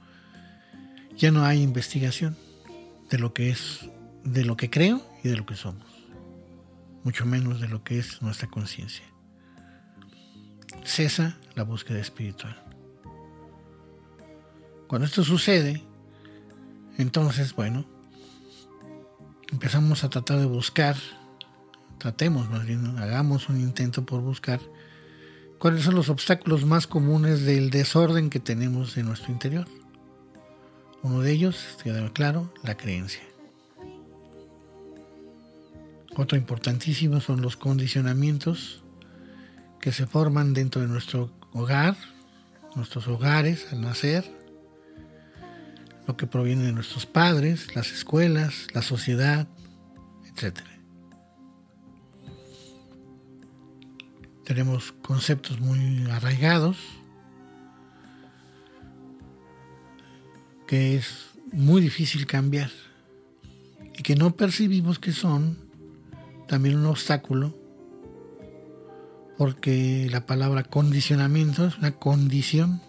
[1.17, 2.37] ya no hay investigación
[3.11, 3.91] de lo que es,
[4.25, 5.87] de lo que creo y de lo que somos,
[7.03, 9.05] mucho menos de lo que es nuestra conciencia.
[10.83, 12.57] Cesa la búsqueda espiritual.
[14.89, 15.83] Cuando esto sucede,
[16.99, 17.85] entonces, bueno,
[19.51, 20.97] empezamos a tratar de buscar,
[21.99, 24.61] tratemos más bien, hagamos un intento por buscar
[25.59, 29.67] cuáles son los obstáculos más comunes del desorden que tenemos en nuestro interior.
[31.03, 33.23] Uno de ellos, queda claro, la creencia.
[36.17, 38.83] Otro importantísimo son los condicionamientos
[39.81, 41.97] que se forman dentro de nuestro hogar,
[42.77, 44.25] nuestros hogares al nacer,
[46.07, 49.49] lo que proviene de nuestros padres, las escuelas, la sociedad,
[50.27, 50.59] etc.
[54.45, 56.77] Tenemos conceptos muy arraigados
[60.67, 62.71] que es muy difícil cambiar
[63.97, 65.59] y que no percibimos que son
[66.49, 67.55] también un obstáculo
[69.37, 72.81] porque la palabra condicionamiento es una condición,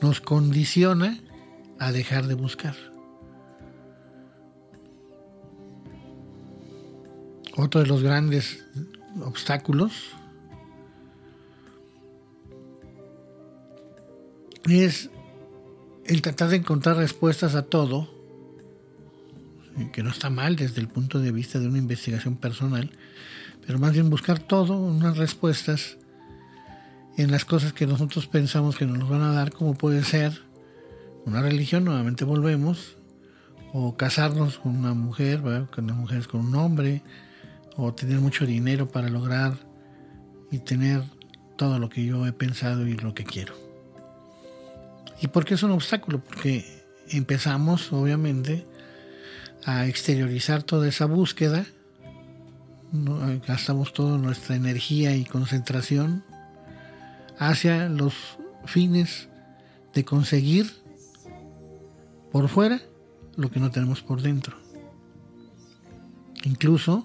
[0.00, 1.18] nos condiciona
[1.78, 2.74] a dejar de buscar.
[7.56, 8.64] Otro de los grandes
[9.20, 9.92] obstáculos
[14.68, 15.10] es
[16.06, 18.08] el tratar de encontrar respuestas a todo,
[19.92, 22.90] que no está mal desde el punto de vista de una investigación personal,
[23.66, 25.98] pero más bien buscar todo, unas respuestas
[27.16, 30.47] en las cosas que nosotros pensamos que nos van a dar, como puede ser
[31.28, 32.96] una religión, nuevamente volvemos,
[33.72, 37.02] o casarnos con una mujer, con una mujer con un hombre,
[37.76, 39.54] o tener mucho dinero para lograr
[40.50, 41.02] y tener
[41.56, 43.54] todo lo que yo he pensado y lo que quiero.
[45.20, 46.20] ¿Y por qué es un obstáculo?
[46.20, 46.64] Porque
[47.10, 48.66] empezamos, obviamente,
[49.64, 51.66] a exteriorizar toda esa búsqueda,
[53.46, 56.24] gastamos toda nuestra energía y concentración
[57.38, 58.14] hacia los
[58.64, 59.28] fines
[59.94, 60.87] de conseguir
[62.32, 62.80] por fuera
[63.36, 64.56] lo que no tenemos por dentro.
[66.44, 67.04] Incluso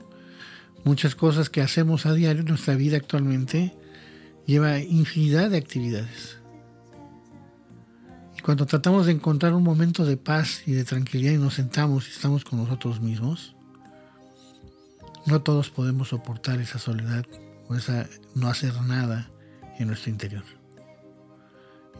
[0.83, 3.73] muchas cosas que hacemos a diario en nuestra vida actualmente
[4.45, 6.37] lleva infinidad de actividades.
[8.37, 12.07] Y cuando tratamos de encontrar un momento de paz y de tranquilidad y nos sentamos
[12.07, 13.55] y estamos con nosotros mismos,
[15.25, 17.25] no todos podemos soportar esa soledad
[17.69, 19.29] o esa no hacer nada
[19.79, 20.43] en nuestro interior.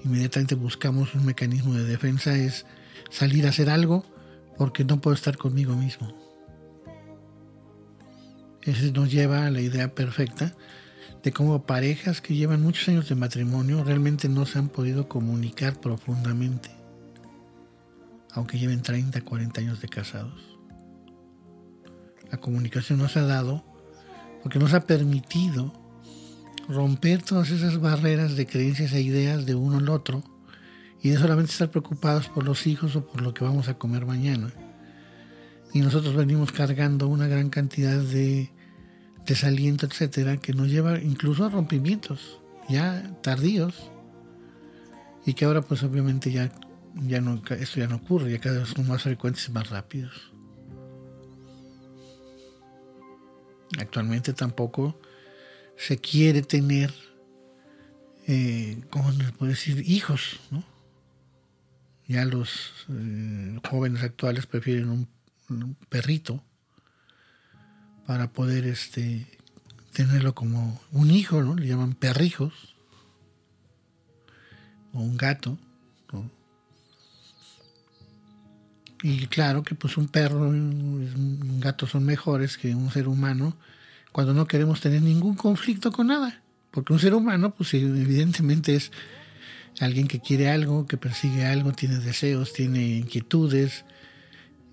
[0.04, 2.66] Inmediatamente buscamos un mecanismo de defensa, es
[3.14, 4.04] salir a hacer algo
[4.58, 6.12] porque no puedo estar conmigo mismo.
[8.64, 10.56] Eso nos lleva a la idea perfecta
[11.22, 15.80] de cómo parejas que llevan muchos años de matrimonio realmente no se han podido comunicar
[15.80, 16.72] profundamente,
[18.32, 20.58] aunque lleven 30, 40 años de casados.
[22.32, 23.64] La comunicación nos ha dado
[24.42, 25.72] porque nos ha permitido
[26.68, 30.24] romper todas esas barreras de creencias e ideas de uno al otro
[31.04, 34.06] y de solamente estar preocupados por los hijos o por lo que vamos a comer
[34.06, 34.52] mañana,
[35.74, 38.52] y nosotros venimos cargando una gran cantidad de
[39.26, 42.40] desaliento, etcétera, que nos lleva incluso a rompimientos
[42.70, 43.92] ya tardíos
[45.26, 46.52] y que ahora pues obviamente ya,
[47.08, 50.32] ya no, esto ya no ocurre, ya cada vez son más frecuentes y más rápidos.
[53.80, 55.00] Actualmente tampoco
[55.76, 56.94] se quiere tener,
[58.28, 60.73] eh, ¿cómo se puede decir?, hijos, ¿no?
[62.08, 64.90] Ya los eh, jóvenes actuales prefieren
[65.50, 66.44] un perrito
[68.06, 69.28] para poder este
[69.94, 71.56] tenerlo como un hijo, ¿no?
[71.56, 72.76] Le llaman perrijos
[74.94, 75.58] o un gato,
[79.06, 83.58] Y claro que pues un perro y un gato son mejores que un ser humano
[84.14, 86.42] cuando no queremos tener ningún conflicto con nada.
[86.72, 88.94] Porque un ser humano pues evidentemente es
[89.80, 93.86] alguien que quiere algo, que persigue algo, tiene deseos, tiene inquietudes,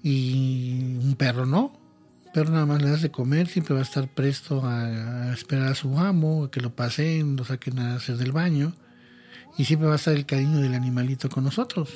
[0.03, 1.79] y un perro no.
[2.27, 5.69] Un perro nada más le das de comer, siempre va a estar presto a, esperar
[5.69, 8.75] a su amo, a que lo pasen, lo saquen a hacer del baño.
[9.59, 11.91] Y siempre va a estar el cariño del animalito con nosotros.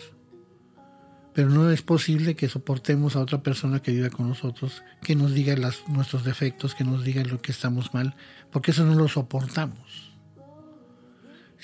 [1.34, 5.32] Pero no es posible que soportemos a otra persona que viva con nosotros, que nos
[5.34, 8.14] diga las, nuestros defectos, que nos diga lo que estamos mal,
[8.52, 10.13] porque eso no lo soportamos.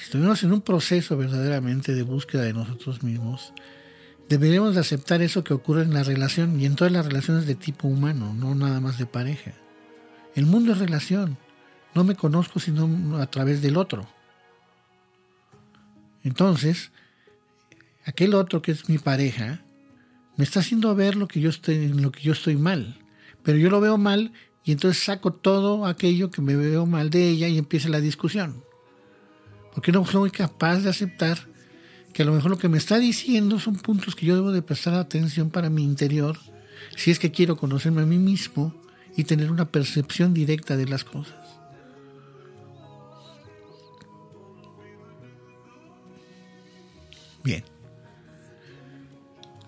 [0.00, 3.52] Si estuvimos en un proceso verdaderamente de búsqueda de nosotros mismos,
[4.30, 7.56] Deberíamos de aceptar eso que ocurre en la relación y en todas las relaciones de
[7.56, 9.54] tipo humano, no nada más de pareja.
[10.36, 11.36] El mundo es relación.
[11.96, 14.06] No me conozco sino a través del otro.
[16.22, 16.92] Entonces,
[18.04, 19.64] aquel otro que es mi pareja
[20.36, 23.00] me está haciendo ver lo que yo estoy, lo que yo estoy mal.
[23.42, 24.32] Pero yo lo veo mal
[24.62, 28.62] y entonces saco todo aquello que me veo mal de ella y empieza la discusión.
[29.74, 31.38] Porque no soy capaz de aceptar
[32.12, 34.62] que a lo mejor lo que me está diciendo son puntos que yo debo de
[34.62, 36.38] prestar atención para mi interior,
[36.96, 38.74] si es que quiero conocerme a mí mismo
[39.16, 41.34] y tener una percepción directa de las cosas.
[47.42, 47.64] Bien.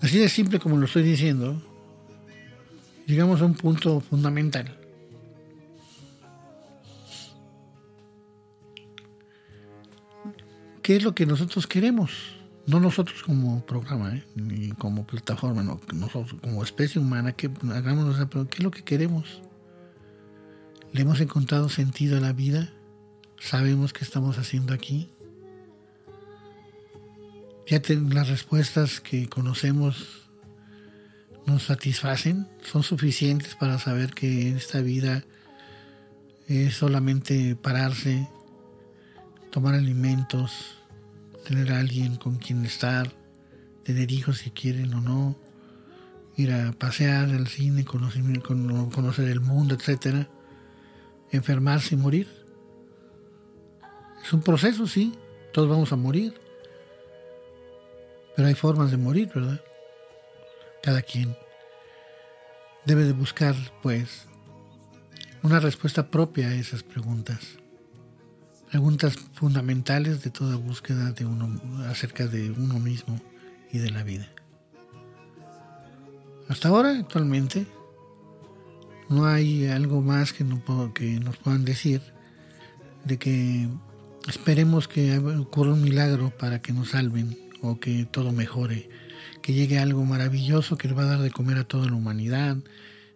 [0.01, 1.63] Así de simple como lo estoy diciendo,
[3.07, 4.82] llegamos a un punto fundamental.
[10.83, 12.11] Qué es lo que nosotros queremos.
[12.67, 14.25] No nosotros como programa, ¿eh?
[14.37, 18.85] ni como plataforma, no, nosotros como especie humana, que hagamos, pero ¿qué es lo que
[18.85, 19.43] queremos?
[20.93, 22.73] ¿Le hemos encontrado sentido a la vida?
[23.41, 25.09] ¿Sabemos qué estamos haciendo aquí?
[27.67, 30.29] ¿Ya las respuestas que conocemos
[31.47, 32.47] nos satisfacen?
[32.63, 35.25] ¿Son suficientes para saber que esta vida
[36.47, 38.29] es solamente pararse,
[39.53, 40.79] tomar alimentos,
[41.47, 43.13] tener a alguien con quien estar,
[43.85, 45.37] tener hijos si quieren o no,
[46.39, 50.27] ir a pasear al cine, conocer, conocer el mundo, etcétera,
[51.31, 52.29] enfermarse y morir.
[54.25, 55.13] Es un proceso, sí,
[55.53, 56.33] todos vamos a morir.
[58.35, 59.61] Pero hay formas de morir, ¿verdad?
[60.83, 61.37] Cada quien
[62.87, 64.27] debe de buscar, pues,
[65.43, 67.62] una respuesta propia a esas preguntas
[68.73, 71.61] preguntas fundamentales de toda búsqueda de uno
[71.91, 73.21] acerca de uno mismo
[73.71, 74.27] y de la vida.
[76.49, 77.67] Hasta ahora, actualmente,
[79.11, 80.47] no hay algo más que,
[80.95, 82.01] que nos puedan decir
[83.05, 83.69] de que
[84.27, 88.89] esperemos que ocurra un milagro para que nos salven o que todo mejore,
[89.43, 92.57] que llegue algo maravilloso que le va a dar de comer a toda la humanidad,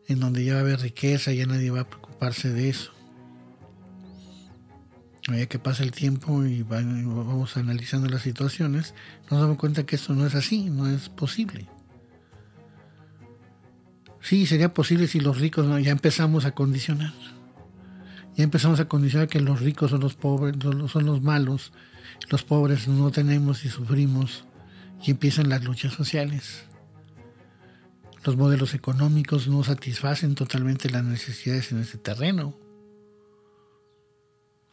[0.06, 2.95] en donde ya va a haber riqueza, ya nadie va a preocuparse de eso
[5.28, 8.94] medida que pasa el tiempo y vamos analizando las situaciones,
[9.30, 11.66] nos damos cuenta que esto no es así, no es posible.
[14.20, 17.12] Sí, sería posible si los ricos ya empezamos a condicionar.
[18.36, 21.72] Ya empezamos a condicionar que los ricos son los pobres, son los malos,
[22.28, 24.44] los pobres no tenemos y sufrimos
[25.02, 26.64] y empiezan las luchas sociales.
[28.24, 32.65] Los modelos económicos no satisfacen totalmente las necesidades en ese terreno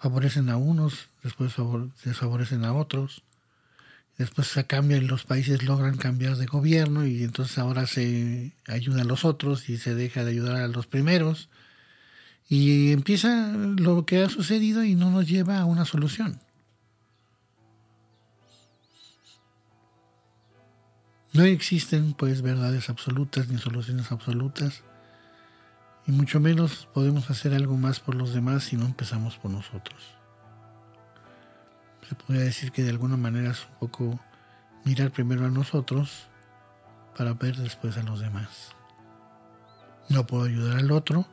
[0.04, 1.56] favorecen a unos, después
[2.04, 3.24] desfavorecen a otros,
[4.18, 9.06] después se cambian, los países logran cambiar de gobierno y entonces ahora se ayuda a
[9.06, 11.48] los otros y se deja de ayudar a los primeros.
[12.50, 16.42] Y empieza lo que ha sucedido y no nos lleva a una solución.
[21.32, 24.84] No existen pues verdades absolutas ni soluciones absolutas
[26.06, 30.02] y mucho menos podemos hacer algo más por los demás si no empezamos por nosotros.
[32.08, 34.20] Se podría decir que de alguna manera es un poco
[34.84, 36.28] mirar primero a nosotros
[37.18, 38.72] para ver después a los demás.
[40.10, 41.26] No puedo ayudar al otro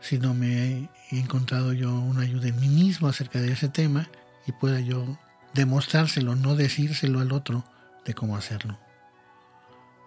[0.00, 4.08] si no me he encontrado yo una ayuda en mí mismo acerca de ese tema
[4.46, 5.18] y pueda yo
[5.54, 7.64] demostrárselo, no decírselo al otro
[8.04, 8.78] de cómo hacerlo.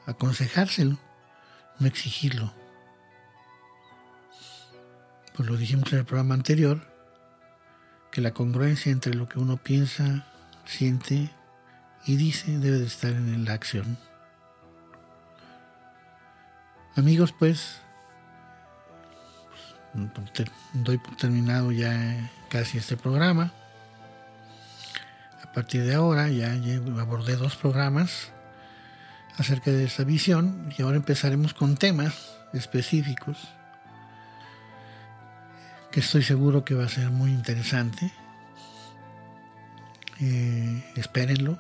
[0.06, 0.98] Aconsejárselo,
[1.80, 2.54] no exigirlo.
[5.36, 6.82] Pues lo dijimos en el programa anterior,
[8.12, 10.26] que la congruencia entre lo que uno piensa,
[10.66, 11.30] siente
[12.06, 13.98] y dice debe de estar en la acción.
[16.98, 17.80] Amigos, pues,
[20.74, 23.54] doy por terminado ya casi este programa.
[25.44, 26.54] A partir de ahora ya
[27.00, 28.32] abordé dos programas
[29.38, 33.38] acerca de esa visión y ahora empezaremos con temas específicos
[35.92, 38.12] que estoy seguro que va a ser muy interesante.
[40.20, 41.58] Eh, espérenlo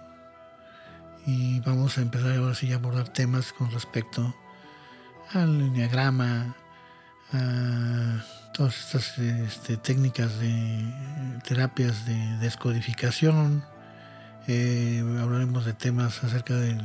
[1.25, 4.35] y vamos a empezar ahora sí a abordar temas con respecto
[5.33, 6.55] al diagrama,
[7.33, 8.23] a
[8.53, 13.63] todas estas este, técnicas de terapias de descodificación.
[14.47, 16.77] Eh, hablaremos de temas acerca de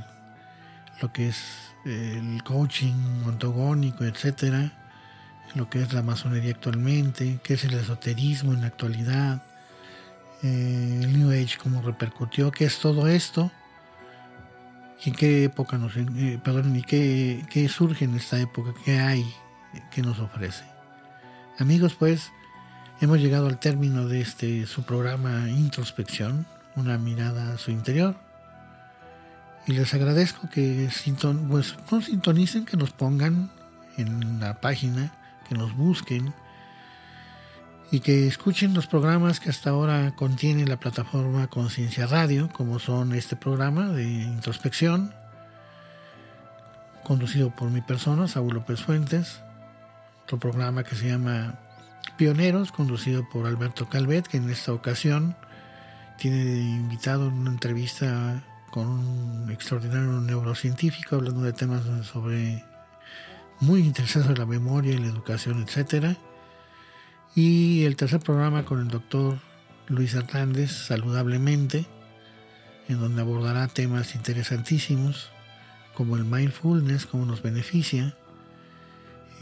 [1.01, 1.39] lo que es
[1.85, 4.86] el coaching ontogónico, etcétera,
[5.57, 9.43] lo que es la masonería actualmente, qué es el esoterismo en la actualidad,
[10.43, 13.51] eh, el New Age cómo repercutió, qué es todo esto
[15.05, 19.01] y en qué época nos, eh, perdón, y qué, qué surge en esta época, qué
[19.01, 19.25] hay,
[19.91, 20.65] qué nos ofrece.
[21.59, 22.33] Amigos, pues
[23.01, 26.47] hemos llegado al término de este su programa Introspección,
[26.77, 28.17] una mirada a su interior.
[29.67, 33.51] Y les agradezco que sinton, pues, nos sintonicen, que nos pongan
[33.97, 35.13] en la página,
[35.49, 36.35] que nos busquen
[37.91, 43.15] y que escuchen los programas que hasta ahora contiene la plataforma Conciencia Radio, como son
[43.15, 45.15] este programa de introspección,
[47.05, 49.41] conducido por mi persona, Saúl López Fuentes,
[50.25, 51.61] otro programa que se llama
[52.17, 55.37] Pioneros, conducido por Alberto Calvet, que en esta ocasión
[56.19, 62.65] tiene invitado una entrevista con un extraordinario neurocientífico hablando de temas sobre
[63.61, 66.17] muy interesados en la memoria y la educación, etcétera
[67.37, 69.39] y el tercer programa con el doctor
[69.89, 71.85] Luis Hernández, Saludablemente,
[72.89, 75.31] en donde abordará temas interesantísimos
[75.95, 78.17] como el mindfulness, cómo nos beneficia,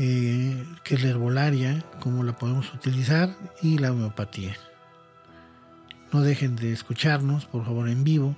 [0.00, 4.56] eh, qué es la herbolaria, cómo la podemos utilizar y la homeopatía.
[6.12, 8.34] No dejen de escucharnos, por favor, en vivo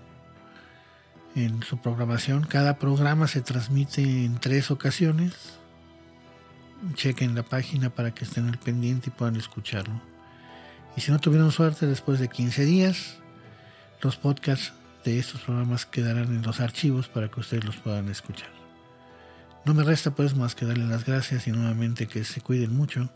[1.35, 2.45] en su programación.
[2.45, 5.59] Cada programa se transmite en tres ocasiones
[6.95, 10.01] chequen la página para que estén al pendiente y puedan escucharlo.
[10.97, 13.17] Y si no tuvieron suerte, después de 15 días,
[14.03, 14.73] los podcasts
[15.05, 18.51] de estos programas quedarán en los archivos para que ustedes los puedan escuchar.
[19.65, 23.11] No me resta pues más que darle las gracias y nuevamente que se cuiden mucho,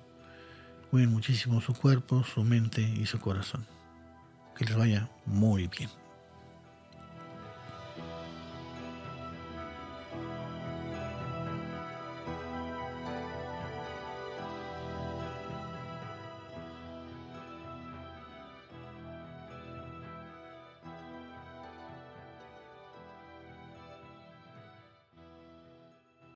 [0.90, 3.66] cuiden muchísimo su cuerpo, su mente y su corazón.
[4.56, 5.99] Que les vaya muy bien.